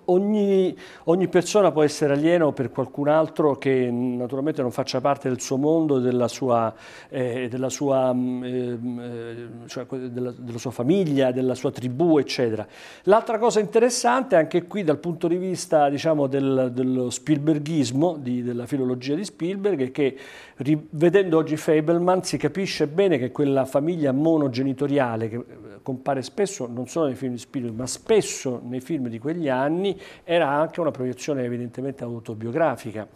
ogni, 0.06 0.76
ogni 1.06 1.28
persona 1.28 1.72
può 1.72 1.84
essere 1.84 2.14
alieno 2.14 2.54
per 2.54 2.70
qualcun 2.70 3.08
altro 3.08 3.58
che 3.58 3.90
naturalmente 3.92 4.62
non 4.62 4.72
faccia 4.72 5.02
parte 5.02 5.30
del 5.30 5.42
suo 5.42 5.58
mondo, 5.58 6.00
della 6.00 6.28
sua, 6.28 6.74
eh, 7.10 7.48
della 7.50 7.70
sua, 7.70 8.14
mm, 8.14 8.44
ehm, 8.44 9.00
eh, 9.00 9.68
cioè 9.68 9.86
della, 9.86 10.32
della 10.32 10.58
sua 10.58 10.72
famiglia, 10.72 11.32
della 11.32 11.56
sua 11.56 11.72
tribù, 11.72 12.18
eccetera. 12.18 12.66
L'altra 13.04 13.38
cosa 13.38 13.60
interessante, 13.60 14.36
anche 14.36 14.66
qui 14.66 14.84
dal 14.84 15.00
punto 15.00 15.28
di 15.28 15.38
vista 15.38 15.90
diciamo, 15.90 16.28
del- 16.28 16.72
dello 16.74 17.10
Spielbergismo, 17.10 18.18
di- 18.18 18.44
della 18.44 18.66
filologia 18.66 19.16
di 19.16 19.26
Spielberg 19.26 19.82
è 19.84 19.92
che 19.92 20.18
rivedendo 20.58 21.38
oggi 21.38 21.58
Fableman 21.58 22.24
si 22.24 22.38
capisce 22.38 22.88
bene 22.88 23.18
che 23.18 23.32
quella 23.32 23.66
famiglia 23.66 24.12
monogenitoriale 24.12 25.30
che 25.30 25.36
eh, 25.36 25.44
compare 25.82 26.22
spesso 26.22 26.68
non 26.68 26.88
solo 26.94 27.08
nei 27.08 27.16
film 27.16 27.32
di 27.32 27.40
Spielberg 27.40 27.76
ma 27.76 27.88
spesso 27.88 28.62
nei 28.64 28.80
film 28.80 29.08
di 29.08 29.18
quegli 29.18 29.50
anni 29.50 30.00
era 30.24 30.48
anche 30.50 30.80
una 30.80 30.92
proiezione 30.92 31.44
evidentemente 31.44 32.04
autobiografica. 32.04 33.08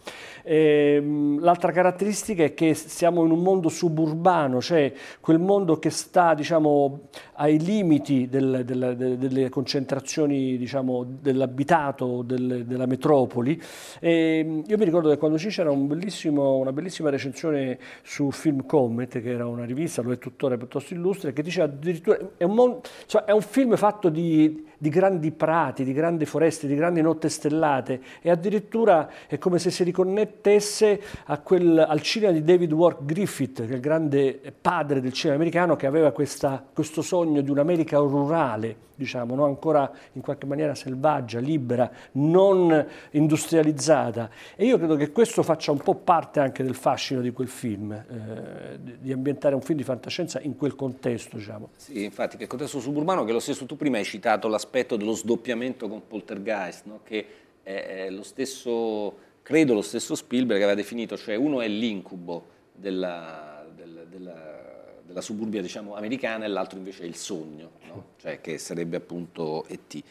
Ehm, 0.42 1.40
l'altra 1.40 1.70
caratteristica 1.70 2.42
è 2.42 2.54
che 2.54 2.74
siamo 2.74 3.24
in 3.24 3.30
un 3.30 3.40
mondo 3.40 3.68
suburbano, 3.68 4.60
cioè 4.60 4.92
quel 5.20 5.38
mondo 5.38 5.78
che 5.78 5.90
sta 5.90 6.34
diciamo, 6.34 7.08
ai 7.34 7.60
limiti 7.60 8.28
del, 8.28 8.62
del, 8.64 9.16
delle 9.16 9.48
concentrazioni 9.48 10.56
diciamo, 10.56 11.06
dell'abitato, 11.20 12.22
del, 12.22 12.64
della 12.66 12.86
metropoli. 12.86 13.60
E 14.00 14.62
io 14.66 14.76
mi 14.76 14.84
ricordo 14.84 15.08
che 15.10 15.18
quando 15.18 15.36
c'era 15.36 15.70
un 15.70 15.86
una 15.86 16.72
bellissima 16.72 17.10
recensione 17.10 17.78
su 18.02 18.30
Film 18.32 18.66
Comment, 18.66 19.20
che 19.20 19.30
era 19.30 19.46
una 19.46 19.64
rivista, 19.64 20.02
lo 20.02 20.10
è 20.10 20.18
tuttora 20.18 20.56
piuttosto 20.56 20.94
illustre, 20.94 21.32
che 21.32 21.42
diceva 21.42 21.66
addirittura 21.66 22.18
è 22.36 22.44
un, 22.44 22.54
mon, 22.54 22.80
cioè, 23.06 23.22
è 23.22 23.32
un 23.32 23.42
film 23.68 23.76
fatto 23.76 24.08
di, 24.08 24.66
di, 24.78 24.88
grandi 24.88 25.32
prati, 25.32 25.84
di 25.84 25.92
grandi 25.92 26.24
foreste, 26.24 26.66
di 26.66 26.74
grandi 26.74 27.02
notte 27.02 27.28
stellate 27.28 28.00
e 28.22 28.30
addirittura 28.30 29.10
è 29.26 29.36
come 29.38 29.58
se 29.58 29.70
si 29.70 29.84
riconnettesse 29.84 31.00
quel, 31.42 31.78
al 31.78 32.00
cinema 32.00 32.32
di 32.32 32.44
David 32.44 32.72
Wark 32.72 33.04
Griffith, 33.04 33.66
che 33.66 33.72
è 33.72 33.74
il 33.74 33.80
grande 33.80 34.40
padre 34.60 35.00
del 35.00 35.12
cinema 35.12 35.36
americano 35.36 35.76
che 35.76 35.86
aveva 35.86 36.12
questa, 36.12 36.64
questo 36.72 37.02
sogno 37.02 37.40
di 37.40 37.50
un'America 37.50 37.98
rurale 37.98 38.86
diciamo, 38.98 39.36
no? 39.36 39.44
ancora 39.44 39.90
in 40.14 40.20
qualche 40.20 40.44
maniera 40.44 40.74
selvaggia, 40.74 41.38
libera, 41.38 41.88
non 42.12 42.86
industrializzata. 43.12 44.28
E 44.56 44.66
io 44.66 44.76
credo 44.76 44.96
che 44.96 45.12
questo 45.12 45.44
faccia 45.44 45.70
un 45.70 45.78
po' 45.78 45.94
parte 45.94 46.40
anche 46.40 46.64
del 46.64 46.74
fascino 46.74 47.20
di 47.20 47.30
quel 47.30 47.46
film, 47.46 47.92
eh, 47.92 48.78
di 48.98 49.12
ambientare 49.12 49.54
un 49.54 49.60
film 49.60 49.78
di 49.78 49.84
fantascienza 49.84 50.40
in 50.40 50.56
quel 50.56 50.74
contesto. 50.74 51.36
Diciamo. 51.36 51.70
Sì, 51.76 52.02
infatti, 52.02 52.36
che 52.36 52.48
contesto 52.48 52.80
suburbano, 52.80 53.22
che 53.24 53.32
lo 53.32 53.38
stesso 53.38 53.64
tu 53.66 53.76
prima 53.76 53.98
hai 53.98 54.04
citato 54.04 54.48
l'aspetto 54.68 54.96
dello 54.96 55.12
sdoppiamento 55.12 55.88
con 55.88 56.06
Poltergeist, 56.06 56.84
no? 56.84 57.00
che 57.02 57.26
è, 57.62 58.04
è 58.06 58.10
lo 58.10 58.22
stesso, 58.22 59.16
credo 59.42 59.72
lo 59.72 59.82
stesso 59.82 60.14
Spielberg 60.14 60.60
aveva 60.60 60.76
definito, 60.76 61.16
cioè 61.16 61.36
uno 61.36 61.62
è 61.62 61.68
l'incubo 61.68 62.56
della, 62.74 63.66
della, 63.74 64.04
della 64.04 64.66
della 65.08 65.22
suburbia 65.22 65.62
diciamo, 65.62 65.94
americana 65.94 66.44
e 66.44 66.48
l'altro 66.48 66.76
invece 66.76 67.04
è 67.04 67.06
il 67.06 67.16
sogno, 67.16 67.70
no? 67.86 68.04
cioè 68.18 68.42
che 68.42 68.58
sarebbe 68.58 68.98
appunto 68.98 69.64
E.T. 69.66 70.02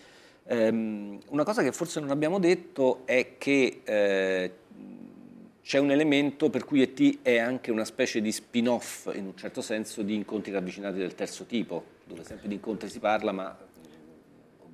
Um, 0.46 1.20
una 1.28 1.44
cosa 1.44 1.62
che 1.62 1.72
forse 1.72 2.00
non 2.00 2.10
abbiamo 2.10 2.40
detto 2.40 3.02
è 3.06 3.36
che 3.38 3.82
eh, 3.84 4.52
c'è 5.62 5.78
un 5.78 5.92
elemento 5.92 6.50
per 6.50 6.66
cui 6.66 6.82
E.T. 6.82 7.20
è 7.22 7.38
anche 7.38 7.70
una 7.70 7.86
specie 7.86 8.22
di 8.22 8.32
spin-off, 8.32 9.14
in 9.14 9.28
un 9.28 9.38
certo 9.38 9.62
senso, 9.62 10.02
di 10.02 10.16
incontri 10.16 10.52
ravvicinati 10.52 10.98
del 10.98 11.14
terzo 11.14 11.44
tipo, 11.44 11.84
dove 12.06 12.24
sempre 12.24 12.48
di 12.48 12.56
incontri 12.56 12.90
si 12.90 12.98
parla, 12.98 13.32
ma 13.32 13.56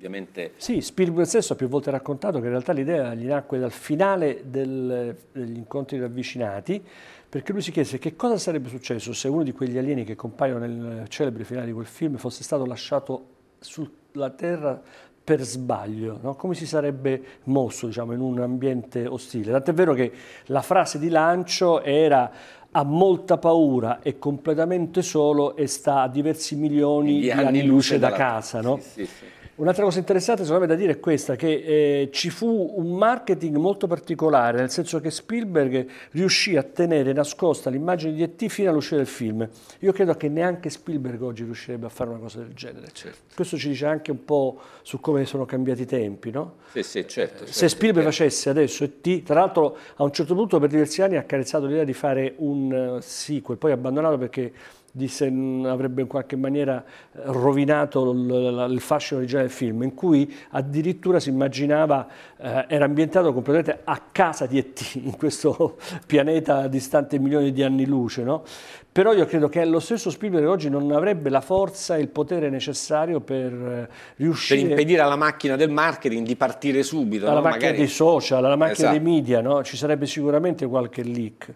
ovviamente... 0.04 0.52
Sì, 0.56 0.80
Spielberg 0.80 1.26
stesso 1.26 1.54
ha 1.54 1.56
più 1.56 1.68
volte 1.68 1.90
raccontato 1.90 2.38
che 2.38 2.44
in 2.44 2.50
realtà 2.50 2.72
l'idea 2.72 3.14
gli 3.14 3.26
nacque 3.26 3.58
dal 3.58 3.72
finale 3.72 4.42
del, 4.44 5.16
degli 5.32 5.56
incontri 5.56 5.98
ravvicinati, 5.98 6.82
perché 7.28 7.52
lui 7.52 7.62
si 7.62 7.72
chiese 7.72 7.98
che 7.98 8.14
cosa 8.14 8.38
sarebbe 8.38 8.68
successo 8.68 9.12
se 9.12 9.28
uno 9.28 9.42
di 9.42 9.52
quegli 9.52 9.78
alieni 9.78 10.04
che 10.04 10.14
compaiono 10.14 10.60
nel 10.60 11.08
celebre 11.08 11.44
finale 11.44 11.66
di 11.66 11.72
quel 11.72 11.86
film 11.86 12.16
fosse 12.16 12.44
stato 12.44 12.64
lasciato 12.66 13.26
sulla 13.58 14.30
Terra 14.30 14.80
per 15.24 15.40
sbaglio, 15.40 16.18
no? 16.20 16.34
come 16.34 16.54
si 16.54 16.66
sarebbe 16.66 17.40
mosso 17.44 17.86
diciamo, 17.86 18.12
in 18.12 18.20
un 18.20 18.40
ambiente 18.40 19.06
ostile. 19.06 19.50
Tant'è 19.52 19.72
vero 19.72 19.94
che 19.94 20.12
la 20.46 20.60
frase 20.60 20.98
di 20.98 21.08
lancio 21.08 21.82
era 21.82 22.30
ha 22.76 22.82
molta 22.82 23.38
paura, 23.38 24.00
è 24.00 24.18
completamente 24.18 25.00
solo 25.00 25.54
e 25.54 25.68
sta 25.68 26.02
a 26.02 26.08
diversi 26.08 26.56
milioni 26.56 27.20
di, 27.20 27.30
anni, 27.30 27.60
luce, 27.60 27.94
luce 27.94 27.98
da 28.00 28.10
casa. 28.10 28.60
No? 28.60 28.78
Sì, 28.78 29.06
sì, 29.06 29.06
sì. 29.06 29.24
Un'altra 29.56 29.84
cosa 29.84 30.00
interessante 30.00 30.42
secondo 30.42 30.66
me 30.66 30.72
da 30.72 30.74
dire 30.74 30.92
è 30.92 31.00
questa, 31.00 31.36
che 31.36 31.52
eh, 31.52 32.08
ci 32.10 32.28
fu 32.30 32.72
un 32.76 32.96
marketing 32.96 33.56
molto 33.56 33.86
particolare, 33.86 34.58
nel 34.58 34.70
senso 34.70 34.98
che 35.00 35.12
Spielberg 35.12 35.86
riuscì 36.10 36.56
a 36.56 36.64
tenere 36.64 37.12
nascosta 37.12 37.70
l'immagine 37.70 38.14
di 38.14 38.22
E.T. 38.24 38.48
fino 38.48 38.70
all'uscita 38.70 38.96
del 38.96 39.06
film. 39.06 39.48
Io 39.80 39.92
credo 39.92 40.14
che 40.14 40.28
neanche 40.28 40.70
Spielberg 40.70 41.22
oggi 41.22 41.44
riuscirebbe 41.44 41.86
a 41.86 41.88
fare 41.88 42.10
una 42.10 42.18
cosa 42.18 42.38
del 42.38 42.52
genere. 42.52 42.88
Certo. 42.92 43.18
Questo 43.32 43.56
ci 43.56 43.68
dice 43.68 43.86
anche 43.86 44.10
un 44.10 44.24
po' 44.24 44.60
su 44.82 44.98
come 44.98 45.24
sono 45.24 45.44
cambiati 45.44 45.82
i 45.82 45.86
tempi, 45.86 46.32
no? 46.32 46.56
Sì, 46.72 46.82
sì, 46.82 47.06
certo. 47.06 47.38
certo 47.38 47.52
Se 47.52 47.68
Spielberg 47.68 48.08
certo. 48.08 48.24
facesse 48.24 48.50
adesso 48.50 48.82
E.T., 48.82 49.22
tra 49.22 49.34
l'altro 49.36 49.76
a 49.94 50.02
un 50.02 50.12
certo 50.12 50.34
punto 50.34 50.58
per 50.58 50.68
diversi 50.68 51.00
anni 51.00 51.14
ha 51.16 51.20
accarezzato 51.20 51.66
l'idea 51.66 51.84
di 51.84 51.92
fare 51.92 52.34
un 52.38 52.96
uh, 52.96 53.00
sequel, 53.00 53.56
poi 53.56 53.70
abbandonato 53.70 54.18
perché 54.18 54.52
disse 54.96 55.26
avrebbe 55.26 56.02
in 56.02 56.06
qualche 56.06 56.36
maniera 56.36 56.80
eh, 56.82 57.20
rovinato 57.24 58.12
il, 58.12 58.68
il, 58.70 58.80
fascino 58.80 59.18
originale 59.18 59.48
del 59.48 59.56
film, 59.56 59.82
in 59.82 59.92
cui 59.92 60.32
addirittura 60.50 61.18
si 61.18 61.30
immaginava, 61.30 62.06
eh, 62.36 62.66
era 62.68 62.84
ambientato 62.84 63.32
completamente 63.32 63.80
a 63.82 64.00
casa 64.12 64.46
di 64.46 64.56
E.T., 64.58 64.94
in 65.02 65.16
questo 65.16 65.78
pianeta 66.06 66.68
distante 66.68 67.18
milioni 67.18 67.52
di 67.52 67.64
anni 67.64 67.86
luce, 67.86 68.22
no? 68.22 68.44
Però 68.92 69.12
io 69.12 69.26
credo 69.26 69.48
che 69.48 69.64
lo 69.64 69.80
stesso 69.80 70.10
Spielberg 70.10 70.46
oggi 70.46 70.68
non 70.70 70.92
avrebbe 70.92 71.28
la 71.28 71.40
forza 71.40 71.96
e 71.96 72.00
il 72.00 72.06
potere 72.06 72.48
necessario 72.48 73.18
per 73.18 73.52
eh, 73.52 73.88
riuscire... 74.18 74.60
Per 74.60 74.70
impedire 74.70 75.02
alla 75.02 75.16
macchina 75.16 75.56
del 75.56 75.70
marketing 75.70 76.24
di 76.24 76.36
partire 76.36 76.84
subito. 76.84 77.24
Alla 77.24 77.34
no? 77.34 77.40
macchina 77.40 77.70
Magari... 77.70 77.78
dei 77.78 77.88
social, 77.88 78.44
alla 78.44 78.54
macchina 78.54 78.90
esatto. 78.90 79.02
dei 79.02 79.12
media, 79.12 79.40
no? 79.40 79.64
Ci 79.64 79.76
sarebbe 79.76 80.06
sicuramente 80.06 80.64
qualche 80.66 81.02
leak. 81.02 81.52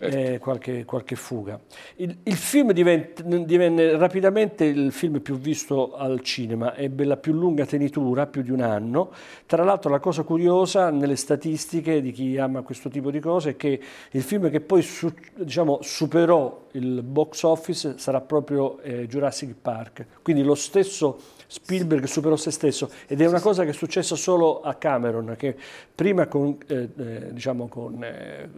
Eh, 0.00 0.38
qualche, 0.38 0.84
qualche, 0.84 1.16
fuga. 1.16 1.58
Il, 1.96 2.18
il 2.22 2.36
film 2.36 2.72
divent, 2.72 3.22
divenne 3.22 3.96
rapidamente 3.96 4.64
il 4.64 4.92
film 4.92 5.20
più 5.20 5.38
visto 5.38 5.94
al 5.94 6.20
cinema, 6.20 6.76
ebbe 6.76 7.04
la 7.04 7.16
più 7.16 7.32
lunga 7.32 7.66
tenitura, 7.66 8.26
più 8.26 8.42
di 8.42 8.50
un 8.50 8.60
anno. 8.60 9.10
Tra 9.46 9.64
l'altro 9.64 9.90
la 9.90 10.00
cosa 10.00 10.22
curiosa 10.22 10.90
nelle 10.90 11.16
statistiche 11.16 12.00
di 12.00 12.12
chi 12.12 12.38
ama 12.38 12.62
questo 12.62 12.88
tipo 12.88 13.10
di 13.10 13.20
cose 13.20 13.50
è 13.50 13.56
che 13.56 13.80
il 14.10 14.22
film 14.22 14.50
che 14.50 14.60
poi 14.60 14.82
su, 14.82 15.12
diciamo, 15.34 15.78
superò 15.82 16.66
il 16.72 17.02
box 17.02 17.42
office 17.42 17.98
sarà 17.98 18.20
proprio 18.20 18.80
eh, 18.80 19.06
Jurassic 19.06 19.54
Park, 19.60 20.06
quindi 20.22 20.42
lo 20.42 20.54
stesso 20.54 21.36
Spielberg 21.48 22.04
superò 22.04 22.36
se 22.36 22.50
stesso. 22.50 22.90
Ed 23.06 23.20
è 23.22 23.26
una 23.26 23.40
cosa 23.40 23.64
che 23.64 23.70
è 23.70 23.72
successa 23.72 24.14
solo 24.16 24.60
a 24.60 24.74
Cameron, 24.74 25.34
che 25.36 25.56
prima 25.94 26.26
con, 26.26 26.58
eh, 26.66 26.88
eh 26.94 27.32
diciamo 27.32 27.68
con 27.68 28.04
eh, 28.04 28.48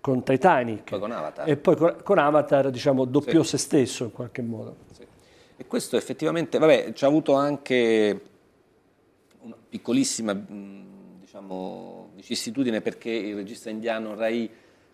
con 0.00 0.22
Titanic 0.22 0.90
poi 0.90 0.98
con 0.98 1.10
Avatar. 1.12 1.48
e 1.48 1.56
poi 1.56 1.76
con, 1.76 1.96
con 2.02 2.18
Avatar 2.18 2.70
diciamo 2.70 3.04
doppiò 3.04 3.42
sì. 3.42 3.50
se 3.50 3.58
stesso 3.58 4.04
in 4.04 4.12
qualche 4.12 4.42
modo. 4.42 4.76
Sì. 4.92 5.06
E 5.56 5.66
questo 5.66 5.96
effettivamente, 5.96 6.58
vabbè, 6.58 6.94
ci 6.94 7.04
ha 7.04 7.08
avuto 7.08 7.34
anche 7.34 8.20
una 9.42 9.56
piccolissima 9.68 10.32
diciamo, 10.32 12.12
vicissitudine 12.14 12.80
perché 12.80 13.10
il 13.10 13.34
regista 13.34 13.68
indiano 13.68 14.14
Rai 14.14 14.50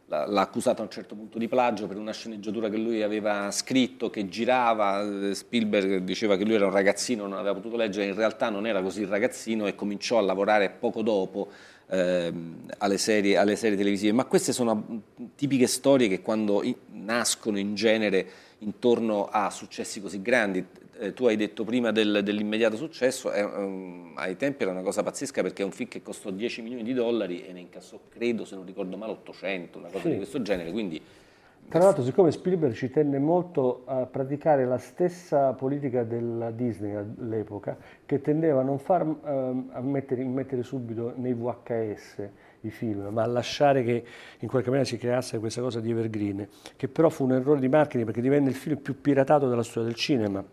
l'ha 0.08 0.40
accusato 0.40 0.82
a 0.82 0.84
un 0.84 0.90
certo 0.90 1.16
punto 1.16 1.38
di 1.38 1.48
plagio 1.48 1.86
per 1.86 1.96
una 1.96 2.12
sceneggiatura 2.12 2.68
che 2.68 2.76
lui 2.76 3.02
aveva 3.02 3.50
scritto, 3.50 4.08
che 4.08 4.28
girava, 4.28 5.32
Spielberg 5.32 5.98
diceva 5.98 6.36
che 6.36 6.44
lui 6.44 6.54
era 6.54 6.66
un 6.66 6.72
ragazzino, 6.72 7.26
non 7.26 7.38
aveva 7.38 7.54
potuto 7.54 7.76
leggere, 7.76 8.06
in 8.06 8.14
realtà 8.14 8.48
non 8.48 8.66
era 8.66 8.82
così 8.82 9.04
ragazzino 9.04 9.66
e 9.66 9.74
cominciò 9.74 10.18
a 10.18 10.22
lavorare 10.22 10.70
poco 10.70 11.02
dopo 11.02 11.48
ehm, 11.88 12.72
alle, 12.78 12.98
serie, 12.98 13.36
alle, 13.36 13.56
serie, 13.56 13.76
televisive, 13.76 14.12
ma 14.12 14.24
queste 14.24 14.52
sono 14.52 15.02
tipiche 15.34 15.66
storie 15.66 16.08
che 16.08 16.20
quando 16.20 16.62
nascono 16.92 17.58
in 17.58 17.74
genere 17.74 18.26
intorno 18.58 19.26
a 19.26 19.50
successi 19.50 20.00
così 20.00 20.22
grandi, 20.22 20.64
eh, 20.98 21.12
tu 21.12 21.26
hai 21.26 21.36
detto 21.36 21.64
prima 21.64 21.92
del, 21.92 22.20
dell'immediato 22.22 22.76
successo, 22.76 23.30
è, 23.30 23.44
um, 23.44 24.12
ai 24.16 24.36
tempi 24.36 24.62
era 24.62 24.72
una 24.72 24.82
cosa 24.82 25.02
pazzesca 25.02 25.42
perché 25.42 25.62
è 25.62 25.64
un 25.64 25.72
film 25.72 25.88
che 25.88 26.02
costò 26.02 26.30
10 26.30 26.62
milioni 26.62 26.82
di 26.82 26.94
dollari 26.94 27.46
e 27.46 27.52
ne 27.52 27.60
incassò, 27.60 28.00
credo, 28.08 28.44
se 28.44 28.54
non 28.54 28.64
ricordo 28.64 28.96
male, 28.96 29.12
800, 29.12 29.78
una 29.78 29.88
cosa 29.88 30.04
sì. 30.04 30.10
di 30.10 30.16
questo 30.16 30.40
genere, 30.40 30.70
quindi 30.70 31.00
tra 31.68 31.80
l'altro, 31.80 32.04
siccome 32.04 32.30
Spielberg 32.30 32.74
ci 32.74 32.90
tenne 32.90 33.18
molto 33.18 33.82
a 33.86 34.06
praticare 34.06 34.64
la 34.64 34.78
stessa 34.78 35.52
politica 35.52 36.04
della 36.04 36.52
Disney 36.52 36.94
all'epoca, 36.94 37.76
che 38.06 38.20
tendeva 38.20 38.60
a 38.60 38.62
non 38.62 38.78
far 38.78 39.04
uh, 39.04 39.68
a 39.72 39.80
mettere, 39.80 40.22
mettere, 40.24 40.62
subito 40.62 41.12
nei 41.16 41.34
VHS 41.34 42.28
i 42.60 42.70
film, 42.70 43.08
ma 43.08 43.24
a 43.24 43.26
lasciare 43.26 43.82
che 43.82 44.04
in 44.38 44.48
qualche 44.48 44.68
maniera 44.70 44.88
si 44.88 44.96
creasse 44.96 45.38
questa 45.38 45.60
cosa 45.60 45.80
di 45.80 45.90
evergreen, 45.90 46.46
che 46.76 46.86
però 46.86 47.08
fu 47.08 47.24
un 47.24 47.32
errore 47.32 47.58
di 47.58 47.68
marketing 47.68 48.04
perché 48.04 48.20
divenne 48.20 48.48
il 48.48 48.54
film 48.54 48.78
più 48.78 49.00
piratato 49.00 49.48
della 49.48 49.64
storia 49.64 49.88
del 49.88 49.98
cinema, 49.98 50.44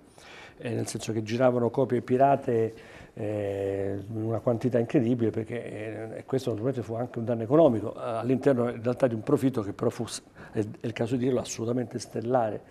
eh, 0.57 0.73
nel 0.73 0.87
senso 0.87 1.13
che 1.13 1.21
giravano 1.21 1.69
copie 1.69 2.01
pirate 2.01 2.73
eh, 3.15 3.99
una 4.13 4.39
quantità 4.39 4.79
incredibile 4.79 5.29
perché 5.29 6.15
eh, 6.15 6.23
questo 6.25 6.49
naturalmente 6.49 6.83
fu 6.83 6.95
anche 6.95 7.19
un 7.19 7.25
danno 7.25 7.43
economico 7.43 7.93
all'interno 7.93 8.69
in 8.69 8.81
realtà 8.81 9.07
di 9.07 9.13
un 9.13 9.21
profitto 9.21 9.61
che 9.61 9.73
però 9.73 9.89
fu, 9.89 10.05
è, 10.51 10.59
è 10.59 10.85
il 10.85 10.93
caso 10.93 11.15
di 11.15 11.25
dirlo, 11.25 11.39
assolutamente 11.39 11.99
stellare 11.99 12.61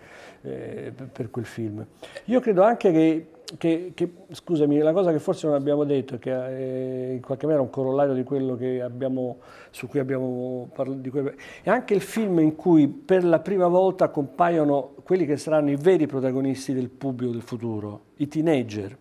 eh, 0.41 0.93
per 1.11 1.29
quel 1.29 1.45
film. 1.45 1.85
Io 2.25 2.39
credo 2.39 2.63
anche 2.63 2.91
che 2.91 3.27
che, 3.57 3.91
che, 3.93 4.11
scusami, 4.31 4.79
la 4.79 4.93
cosa 4.93 5.11
che 5.11 5.19
forse 5.19 5.47
non 5.47 5.55
abbiamo 5.55 5.83
detto, 5.83 6.17
che 6.17 6.31
è 6.31 7.11
in 7.13 7.21
qualche 7.21 7.45
maniera 7.45 7.61
un 7.63 7.69
corollario 7.69 8.13
di 8.13 8.23
quello 8.23 8.57
abbiamo, 8.83 9.37
su 9.69 9.87
cui 9.87 9.99
abbiamo 9.99 10.69
parlato, 10.73 11.33
è 11.61 11.69
anche 11.69 11.93
il 11.93 12.01
film 12.01 12.39
in 12.39 12.55
cui 12.55 12.87
per 12.87 13.23
la 13.23 13.39
prima 13.39 13.67
volta 13.67 14.09
compaiono 14.09 14.95
quelli 15.03 15.25
che 15.25 15.37
saranno 15.37 15.69
i 15.69 15.75
veri 15.75 16.07
protagonisti 16.07 16.73
del 16.73 16.89
pubblico 16.89 17.31
del 17.31 17.41
futuro, 17.41 18.05
i 18.17 18.27
teenager. 18.27 18.97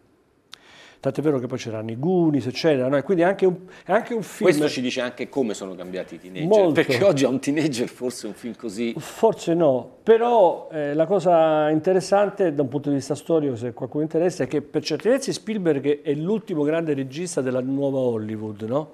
Tant'è 1.03 1.21
vero 1.21 1.41
che 1.41 1.49
poi 1.49 1.59
c'erano 1.59 1.91
i 1.91 1.99
Goonies, 1.99 2.47
eccetera. 2.47 2.87
No? 2.87 2.97
E 2.97 3.03
quindi 3.03 3.25
è 3.25 3.27
anche, 3.27 3.45
un, 3.45 3.57
è 3.85 3.91
anche 3.91 4.15
un 4.15 4.23
film. 4.23 4.49
Questo 4.49 4.69
ci 4.69 4.81
dice 4.81 5.01
anche 5.01 5.29
come 5.29 5.53
sono 5.53 5.75
cambiati 5.75 6.15
i 6.15 6.21
teenager. 6.21 6.47
Molto. 6.47 6.75
Perché 6.75 7.03
oggi 7.03 7.25
a 7.25 7.29
un 7.29 7.41
teenager 7.41 7.89
forse 7.89 8.29
un 8.29 8.35
film 8.35 8.55
così. 8.55 8.95
Forse 8.97 9.53
no, 9.53 9.97
però 10.05 10.69
eh, 10.71 10.95
la 10.95 11.07
cosa 11.07 11.71
interessante 11.71 12.55
da 12.55 12.63
un 12.63 12.69
punto 12.69 12.89
di 12.89 12.95
vista 12.95 13.17
storico, 13.17 13.57
se 13.57 13.73
qualcuno 13.73 14.05
interessa, 14.05 14.45
è 14.45 14.47
che 14.47 14.63
per 14.63 14.85
certi 14.85 15.09
versi 15.09 15.33
Spielberg 15.33 16.03
è 16.03 16.15
l'ultimo 16.15 16.63
grande 16.63 16.95
regista 16.95 17.41
della 17.41 17.61
nuova 17.61 17.99
Hollywood, 17.99 18.63
no? 18.63 18.93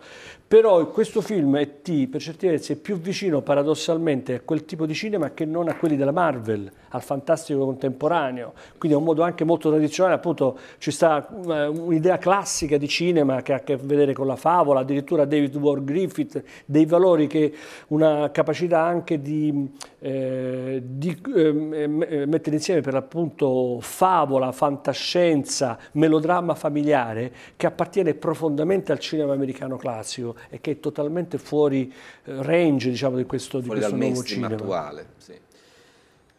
Però 0.48 0.86
questo 0.86 1.20
film 1.20 1.56
E.T. 1.56 2.08
per 2.08 2.22
certi 2.22 2.46
versi 2.46 2.72
è 2.72 2.76
più 2.76 2.98
vicino 2.98 3.42
paradossalmente 3.42 4.36
a 4.36 4.40
quel 4.40 4.64
tipo 4.64 4.86
di 4.86 4.94
cinema 4.94 5.32
che 5.32 5.44
non 5.44 5.68
a 5.68 5.76
quelli 5.76 5.94
della 5.94 6.10
Marvel, 6.10 6.72
al 6.88 7.02
fantastico 7.02 7.66
contemporaneo. 7.66 8.54
Quindi 8.78 8.96
è 8.96 8.98
un 8.98 9.04
modo 9.04 9.20
anche 9.22 9.44
molto 9.44 9.68
tradizionale, 9.68 10.14
appunto 10.14 10.58
ci 10.78 10.90
sta 10.90 11.28
eh, 11.28 11.66
un'idea 11.66 12.16
classica 12.16 12.78
di 12.78 12.88
cinema 12.88 13.42
che 13.42 13.52
ha 13.52 13.56
a 13.56 13.60
che 13.60 13.76
vedere 13.76 14.14
con 14.14 14.26
la 14.26 14.36
favola, 14.36 14.80
addirittura 14.80 15.26
David 15.26 15.54
Ward 15.56 15.84
Griffith, 15.84 16.42
dei 16.64 16.86
valori 16.86 17.26
che 17.26 17.52
una 17.88 18.30
capacità 18.30 18.80
anche 18.80 19.20
di, 19.20 19.70
eh, 19.98 20.82
di 20.82 21.14
eh, 21.36 21.86
mettere 22.26 22.56
insieme 22.56 22.80
per 22.80 22.94
l'appunto 22.94 23.80
favola, 23.80 24.50
fantascienza, 24.52 25.78
melodramma 25.92 26.54
familiare 26.54 27.32
che 27.54 27.66
appartiene 27.66 28.14
profondamente 28.14 28.92
al 28.92 28.98
cinema 28.98 29.34
americano 29.34 29.76
classico 29.76 30.36
e 30.48 30.60
che 30.60 30.72
è 30.72 30.80
totalmente 30.80 31.38
fuori 31.38 31.92
eh, 32.24 32.42
range 32.42 32.90
diciamo, 32.90 33.16
di 33.16 33.24
questo, 33.24 33.60
fuori 33.62 33.80
di 33.80 33.86
questo 33.86 33.96
nuovo 33.96 34.22
cinema. 34.22 34.54
attuale. 34.54 35.06
Sì. 35.16 35.46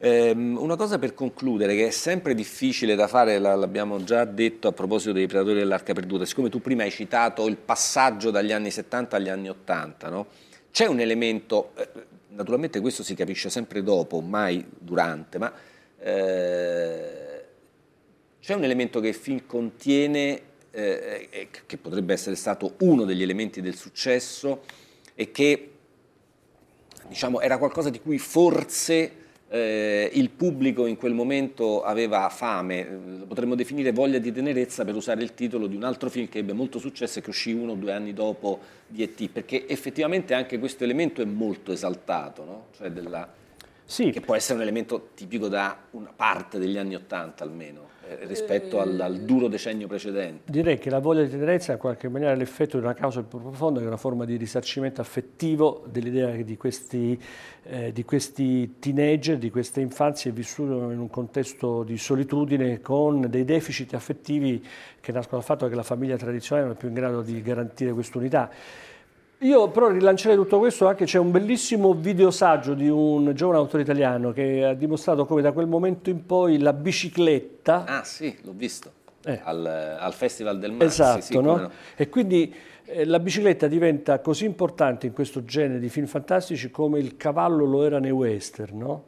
Ehm, 0.01 0.57
una 0.57 0.77
cosa 0.77 0.97
per 0.97 1.13
concludere 1.13 1.75
che 1.75 1.87
è 1.87 1.91
sempre 1.91 2.33
difficile 2.33 2.95
da 2.95 3.07
fare, 3.07 3.37
l'abbiamo 3.37 4.01
già 4.03 4.23
detto 4.23 4.69
a 4.69 4.71
proposito 4.71 5.11
dei 5.11 5.27
Predatori 5.27 5.59
dell'Arca 5.59 5.93
Perduta, 5.93 6.23
siccome 6.23 6.49
tu 6.49 6.61
prima 6.61 6.83
hai 6.83 6.91
citato 6.91 7.47
il 7.47 7.57
passaggio 7.57 8.31
dagli 8.31 8.53
anni 8.53 8.71
70 8.71 9.17
agli 9.17 9.27
anni 9.27 9.49
80, 9.49 10.09
no? 10.09 10.27
c'è 10.71 10.85
un 10.85 10.99
elemento, 11.01 11.71
eh, 11.75 11.89
naturalmente 12.29 12.79
questo 12.79 13.03
si 13.03 13.13
capisce 13.13 13.49
sempre 13.49 13.83
dopo, 13.83 14.21
mai 14.21 14.65
durante, 14.69 15.37
ma 15.37 15.51
eh, 15.99 17.45
c'è 18.39 18.53
un 18.53 18.63
elemento 18.63 18.99
che 18.99 19.09
il 19.09 19.15
film 19.15 19.45
contiene 19.45 20.41
eh, 20.71 21.47
che 21.65 21.77
potrebbe 21.77 22.13
essere 22.13 22.35
stato 22.35 22.75
uno 22.79 23.05
degli 23.05 23.21
elementi 23.21 23.61
del 23.61 23.75
successo 23.75 24.63
e 25.15 25.31
che 25.31 25.71
diciamo, 27.07 27.41
era 27.41 27.57
qualcosa 27.57 27.89
di 27.89 27.99
cui 27.99 28.17
forse 28.17 29.19
eh, 29.49 30.09
il 30.13 30.29
pubblico 30.29 30.85
in 30.85 30.95
quel 30.95 31.13
momento 31.13 31.81
aveva 31.81 32.29
fame, 32.29 32.87
lo 33.17 33.25
potremmo 33.25 33.55
definire 33.55 33.91
voglia 33.91 34.19
di 34.19 34.31
tenerezza 34.31 34.85
per 34.85 34.95
usare 34.95 35.23
il 35.23 35.33
titolo 35.33 35.67
di 35.67 35.75
un 35.75 35.83
altro 35.83 36.09
film 36.09 36.29
che 36.29 36.39
ebbe 36.39 36.53
molto 36.53 36.77
successo 36.77 37.19
e 37.19 37.21
che 37.21 37.29
uscì 37.31 37.51
uno 37.51 37.71
o 37.71 37.75
due 37.75 37.91
anni 37.91 38.13
dopo 38.13 38.59
di 38.87 39.01
E.T., 39.01 39.29
perché 39.29 39.67
effettivamente 39.67 40.33
anche 40.33 40.59
questo 40.59 40.83
elemento 40.83 41.21
è 41.21 41.25
molto 41.25 41.71
esaltato, 41.71 42.45
no? 42.45 42.65
cioè 42.77 42.91
della, 42.91 43.27
sì. 43.89 44.11
che 44.11 44.21
può 44.21 44.35
essere 44.35 44.55
un 44.55 44.61
elemento 44.61 45.09
tipico 45.15 45.47
da 45.47 45.75
una 45.91 46.13
parte 46.15 46.59
degli 46.59 46.77
anni 46.77 46.93
Ottanta 46.93 47.43
almeno 47.43 47.87
eh, 48.07 48.25
rispetto 48.27 48.79
al, 48.79 48.99
al, 48.99 49.19
duro 49.21 49.47
decennio 49.47 49.87
precedente. 49.87 50.51
Direi 50.51 50.77
che 50.77 50.91
la 50.91 50.99
voglia 50.99 51.23
di 51.23 51.29
tenerezza 51.29 51.71
è 51.71 51.73
in 51.73 51.79
qualche 51.79 52.07
maniera 52.07 52.35
l'effetto 52.35 52.77
di 52.77 52.83
una 52.83 52.93
causa 52.93 53.23
più 53.23 53.39
profonda, 53.41 53.79
che 53.79 53.85
è 53.85 53.87
una 53.87 53.97
forma 53.97 54.25
di 54.25 54.35
risarcimento 54.35 55.01
affettivo 55.01 55.83
dell'idea 55.87 56.35
di 56.35 56.55
questi, 56.55 57.19
eh, 57.63 57.91
di 57.91 58.03
questi 58.05 58.75
teenager, 58.77 59.37
di 59.37 59.49
queste 59.49 59.81
infanzie 59.81 60.31
vissute 60.31 60.71
in 60.71 60.99
un 60.99 61.09
contesto 61.09 61.81
di 61.81 61.97
solitudine 61.97 62.81
con 62.81 63.27
dei 63.27 63.43
deficit 63.43 63.95
affettivi 63.95 64.63
che 65.01 65.11
nascono 65.11 65.37
dal 65.37 65.45
fatto 65.45 65.67
che 65.67 65.75
la 65.75 65.83
famiglia 65.83 66.15
tradizionale 66.15 66.67
non 66.67 66.75
è 66.75 66.79
più 66.79 66.89
in 66.89 66.93
grado 66.93 67.21
di 67.21 67.41
garantire 67.41 67.91
quest'unità. 67.91 68.51
Io 69.41 69.69
però 69.69 69.87
rilancerei 69.87 70.35
tutto 70.35 70.59
questo 70.59 70.85
anche 70.85 71.05
c'è 71.05 71.17
un 71.17 71.31
bellissimo 71.31 71.93
videosaggio 71.93 72.73
di 72.73 72.89
un 72.89 73.33
giovane 73.33 73.57
autore 73.59 73.83
italiano 73.83 74.33
che 74.33 74.65
ha 74.65 74.73
dimostrato 74.73 75.25
come 75.25 75.41
da 75.41 75.53
quel 75.53 75.65
momento 75.65 76.09
in 76.09 76.25
poi 76.25 76.59
la 76.59 76.73
bicicletta... 76.73 77.85
Ah 77.85 78.03
sì, 78.03 78.35
l'ho 78.41 78.51
visto, 78.53 78.91
eh. 79.23 79.39
al, 79.41 79.65
al, 79.65 80.13
Festival 80.13 80.59
del 80.59 80.73
Mare. 80.73 80.85
Esatto, 80.85 81.21
sì, 81.21 81.39
no? 81.39 81.55
no? 81.55 81.71
E 81.95 82.09
quindi 82.09 82.53
eh, 82.83 83.05
la 83.05 83.19
bicicletta 83.19 83.67
diventa 83.67 84.19
così 84.19 84.43
importante 84.43 85.07
in 85.07 85.13
questo 85.13 85.45
genere 85.45 85.79
di 85.79 85.87
film 85.87 86.07
fantastici 86.07 86.69
come 86.69 86.99
il 86.99 87.15
cavallo 87.15 87.63
lo 87.63 87.85
era 87.85 87.99
nei 87.99 88.11
western, 88.11 88.77
no? 88.77 89.05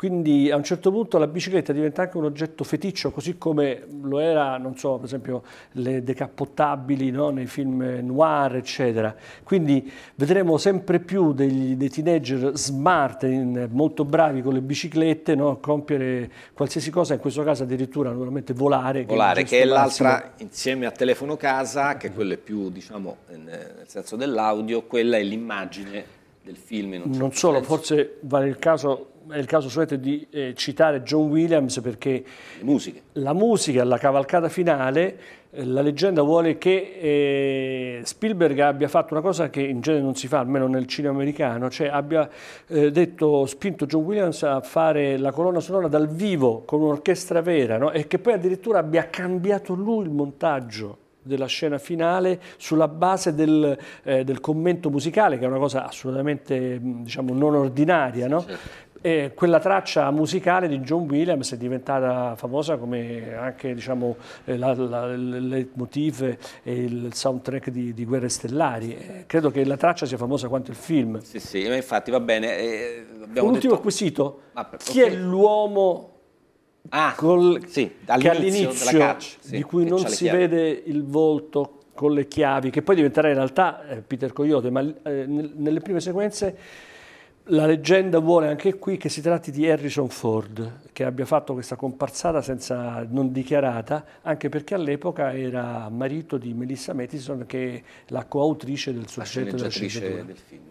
Quindi 0.00 0.50
a 0.50 0.56
un 0.56 0.64
certo 0.64 0.90
punto 0.90 1.18
la 1.18 1.26
bicicletta 1.26 1.74
diventa 1.74 2.00
anche 2.00 2.16
un 2.16 2.24
oggetto 2.24 2.64
feticcio, 2.64 3.10
così 3.10 3.36
come 3.36 3.82
lo 4.00 4.18
era, 4.18 4.56
non 4.56 4.74
so, 4.74 4.94
per 4.96 5.04
esempio 5.04 5.42
le 5.72 6.02
decappottabili 6.02 7.10
no? 7.10 7.28
nei 7.28 7.44
film 7.44 7.82
noir, 8.00 8.56
eccetera. 8.56 9.14
Quindi 9.42 9.92
vedremo 10.14 10.56
sempre 10.56 11.00
più 11.00 11.34
degli, 11.34 11.76
dei 11.76 11.90
teenager 11.90 12.52
smart, 12.54 13.24
molto 13.24 14.06
bravi 14.06 14.40
con 14.40 14.54
le 14.54 14.62
biciclette, 14.62 15.34
no? 15.34 15.58
compiere 15.58 16.30
qualsiasi 16.54 16.90
cosa, 16.90 17.12
in 17.12 17.20
questo 17.20 17.42
caso 17.42 17.64
addirittura 17.64 18.08
naturalmente 18.08 18.54
volare. 18.54 19.04
Volare, 19.04 19.42
che 19.42 19.58
è, 19.58 19.60
che 19.60 19.62
è 19.64 19.66
l'altra, 19.66 20.32
insieme 20.38 20.86
a 20.86 20.92
telefono 20.92 21.36
casa, 21.36 21.98
che 21.98 22.10
è 22.10 22.36
più, 22.38 22.70
diciamo, 22.70 23.18
nel 23.36 23.84
senso 23.84 24.16
dell'audio, 24.16 24.84
quella 24.84 25.18
è 25.18 25.22
l'immagine 25.22 26.04
del 26.42 26.56
film. 26.56 26.92
non 26.94 27.12
certo 27.12 27.36
solo, 27.36 27.56
senso. 27.58 27.68
forse 27.68 28.16
vale 28.20 28.48
il 28.48 28.58
caso 28.58 29.08
è 29.30 29.38
il 29.38 29.46
caso 29.46 29.68
solamente 29.68 30.00
di 30.00 30.26
eh, 30.30 30.54
citare 30.54 31.02
John 31.02 31.30
Williams 31.30 31.80
perché 31.80 32.24
la 33.12 33.32
musica, 33.32 33.84
la 33.84 33.98
cavalcata 33.98 34.48
finale, 34.48 35.18
eh, 35.50 35.64
la 35.64 35.80
leggenda 35.80 36.22
vuole 36.22 36.58
che 36.58 36.96
eh, 37.00 38.00
Spielberg 38.04 38.58
abbia 38.60 38.88
fatto 38.88 39.14
una 39.14 39.22
cosa 39.22 39.50
che 39.50 39.62
in 39.62 39.80
genere 39.80 40.02
non 40.02 40.14
si 40.14 40.28
fa, 40.28 40.38
almeno 40.40 40.66
nel 40.66 40.86
cinema 40.86 41.14
americano, 41.14 41.70
cioè 41.70 41.88
abbia 41.88 42.28
eh, 42.66 42.90
detto, 42.90 43.46
spinto 43.46 43.86
John 43.86 44.04
Williams 44.04 44.42
a 44.42 44.60
fare 44.60 45.16
la 45.16 45.32
colonna 45.32 45.60
sonora 45.60 45.88
dal 45.88 46.08
vivo 46.08 46.62
con 46.64 46.80
un'orchestra 46.80 47.40
vera 47.42 47.78
no? 47.78 47.90
e 47.90 48.06
che 48.06 48.18
poi 48.18 48.34
addirittura 48.34 48.78
abbia 48.78 49.08
cambiato 49.08 49.74
lui 49.74 50.04
il 50.04 50.10
montaggio 50.10 50.98
della 51.22 51.46
scena 51.46 51.78
finale 51.78 52.40
sulla 52.56 52.88
base 52.88 53.34
del, 53.34 53.76
eh, 54.02 54.24
del, 54.24 54.40
commento 54.40 54.90
musicale, 54.90 55.38
che 55.38 55.44
è 55.44 55.48
una 55.48 55.58
cosa 55.58 55.86
assolutamente 55.86 56.78
diciamo, 56.80 57.34
non 57.34 57.54
ordinaria, 57.54 58.26
no? 58.26 58.40
certo. 58.40 58.88
E 59.02 59.32
quella 59.34 59.58
traccia 59.58 60.10
musicale 60.10 60.68
di 60.68 60.78
John 60.80 61.08
Williams 61.08 61.54
è 61.54 61.56
diventata 61.56 62.36
famosa 62.36 62.76
come 62.76 63.34
anche 63.34 63.72
diciamo, 63.72 64.16
eh, 64.44 64.58
la, 64.58 64.74
la, 64.74 65.06
il 65.06 65.48
leitmotiv 65.48 66.36
e 66.62 66.74
il 66.74 67.14
soundtrack 67.14 67.70
di, 67.70 67.94
di 67.94 68.04
Guerre 68.04 68.28
Stellari. 68.28 69.24
Credo 69.26 69.50
che 69.50 69.64
la 69.64 69.78
traccia 69.78 70.04
sia 70.04 70.18
famosa 70.18 70.48
quanto 70.48 70.70
il 70.70 70.76
film. 70.76 71.18
Sì, 71.20 71.40
sì, 71.40 71.66
ma 71.66 71.76
infatti 71.76 72.10
va 72.10 72.20
bene. 72.20 72.58
Eh, 72.58 73.06
Un 73.36 73.48
ultimo 73.48 73.72
detto... 73.72 73.80
quesito. 73.80 74.40
Ah, 74.52 74.68
Chi 74.76 75.00
okay. 75.00 75.12
è 75.12 75.16
l'uomo 75.16 76.18
ah, 76.90 77.14
col, 77.16 77.66
sì, 77.68 77.90
che 78.04 78.28
all'inizio 78.28 78.98
catch, 78.98 79.36
sì, 79.40 79.56
di 79.56 79.62
cui 79.62 79.86
non 79.86 80.06
si 80.06 80.28
vede 80.28 80.68
il 80.68 81.04
volto 81.04 81.84
con 81.94 82.12
le 82.12 82.28
chiavi, 82.28 82.70
che 82.70 82.82
poi 82.82 82.96
diventerà 82.96 83.28
in 83.28 83.34
realtà 83.34 83.86
eh, 83.88 84.02
Peter 84.02 84.32
Coyote, 84.32 84.70
ma 84.70 84.80
eh, 84.80 85.24
nelle 85.26 85.80
prime 85.80 86.00
sequenze 86.00 86.56
la 87.50 87.66
leggenda 87.66 88.18
vuole 88.18 88.48
anche 88.48 88.74
qui 88.78 88.96
che 88.96 89.08
si 89.08 89.20
tratti 89.20 89.50
di 89.50 89.68
Harrison 89.68 90.08
Ford, 90.08 90.80
che 90.92 91.04
abbia 91.04 91.24
fatto 91.24 91.52
questa 91.52 91.76
comparsata 91.76 92.42
senza, 92.42 93.06
non 93.08 93.32
dichiarata, 93.32 94.04
anche 94.22 94.48
perché 94.48 94.74
all'epoca 94.74 95.36
era 95.36 95.88
marito 95.88 96.36
di 96.36 96.52
Melissa 96.54 96.92
Mathison, 96.94 97.46
che 97.46 97.74
è 97.74 97.82
la 98.08 98.24
coautrice 98.24 98.92
del 98.92 99.08
soggetto 99.08 99.56
della 99.56 99.68
sceneggiatura. 99.68 100.22
del 100.22 100.36
film. 100.36 100.62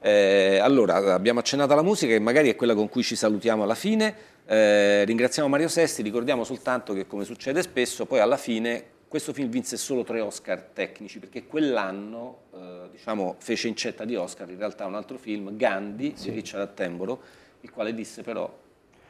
Eh, 0.00 0.58
allora, 0.58 1.14
abbiamo 1.14 1.40
accennato 1.40 1.72
alla 1.72 1.82
musica, 1.82 2.12
che 2.12 2.20
magari 2.20 2.50
è 2.50 2.56
quella 2.56 2.74
con 2.74 2.88
cui 2.88 3.02
ci 3.02 3.16
salutiamo 3.16 3.64
alla 3.64 3.74
fine. 3.74 4.14
Eh, 4.46 5.04
ringraziamo 5.04 5.48
Mario 5.48 5.68
Sesti, 5.68 6.02
ricordiamo 6.02 6.44
soltanto 6.44 6.94
che, 6.94 7.06
come 7.06 7.24
succede 7.24 7.62
spesso, 7.62 8.06
poi 8.06 8.20
alla 8.20 8.36
fine 8.36 8.96
questo 9.08 9.32
film 9.32 9.48
vinse 9.48 9.76
solo 9.76 10.04
tre 10.04 10.20
Oscar 10.20 10.60
tecnici 10.72 11.18
perché 11.18 11.46
quell'anno 11.46 12.42
eh, 12.54 12.88
diciamo, 12.92 13.36
fece 13.38 13.66
incetta 13.68 14.04
di 14.04 14.14
Oscar 14.14 14.48
in 14.50 14.58
realtà 14.58 14.84
un 14.86 14.94
altro 14.94 15.16
film, 15.16 15.56
Gandhi, 15.56 16.12
sì. 16.14 16.28
di 16.28 16.36
Richard 16.36 16.62
Attenborough, 16.62 17.18
il 17.62 17.70
quale 17.70 17.94
disse 17.94 18.22
però 18.22 18.54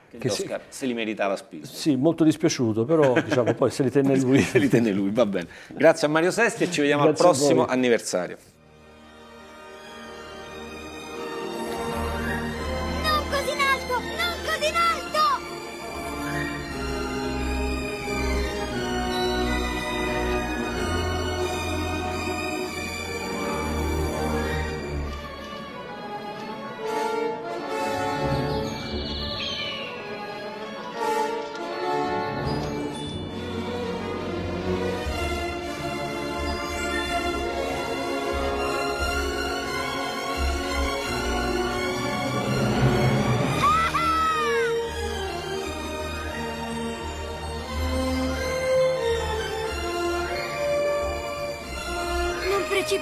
che, 0.08 0.18
che 0.18 0.28
Oscar 0.30 0.61
sì. 0.68 0.78
se 0.78 0.87
li 0.87 0.94
meritava 0.94 1.37
Spielberg. 1.37 1.72
Sì, 1.72 1.96
molto 1.96 2.24
dispiaciuto, 2.24 2.84
però 2.84 3.12
diciamo, 3.20 3.52
poi 3.54 3.70
se 3.70 3.82
li 3.82 3.90
tenne 3.90 4.16
lui. 4.16 4.40
se 4.40 4.58
li 4.58 4.68
tenne 4.68 4.92
lui, 4.92 5.11
va 5.11 5.26
bene. 5.26 5.48
Grazie 5.68 6.06
a 6.06 6.11
Mario 6.11 6.30
Sesti 6.30 6.64
e 6.64 6.70
ci 6.70 6.80
vediamo 6.80 7.02
Grazie 7.02 7.24
al 7.24 7.30
prossimo 7.30 7.66
anniversario. 7.66 8.38
Te 52.88 52.98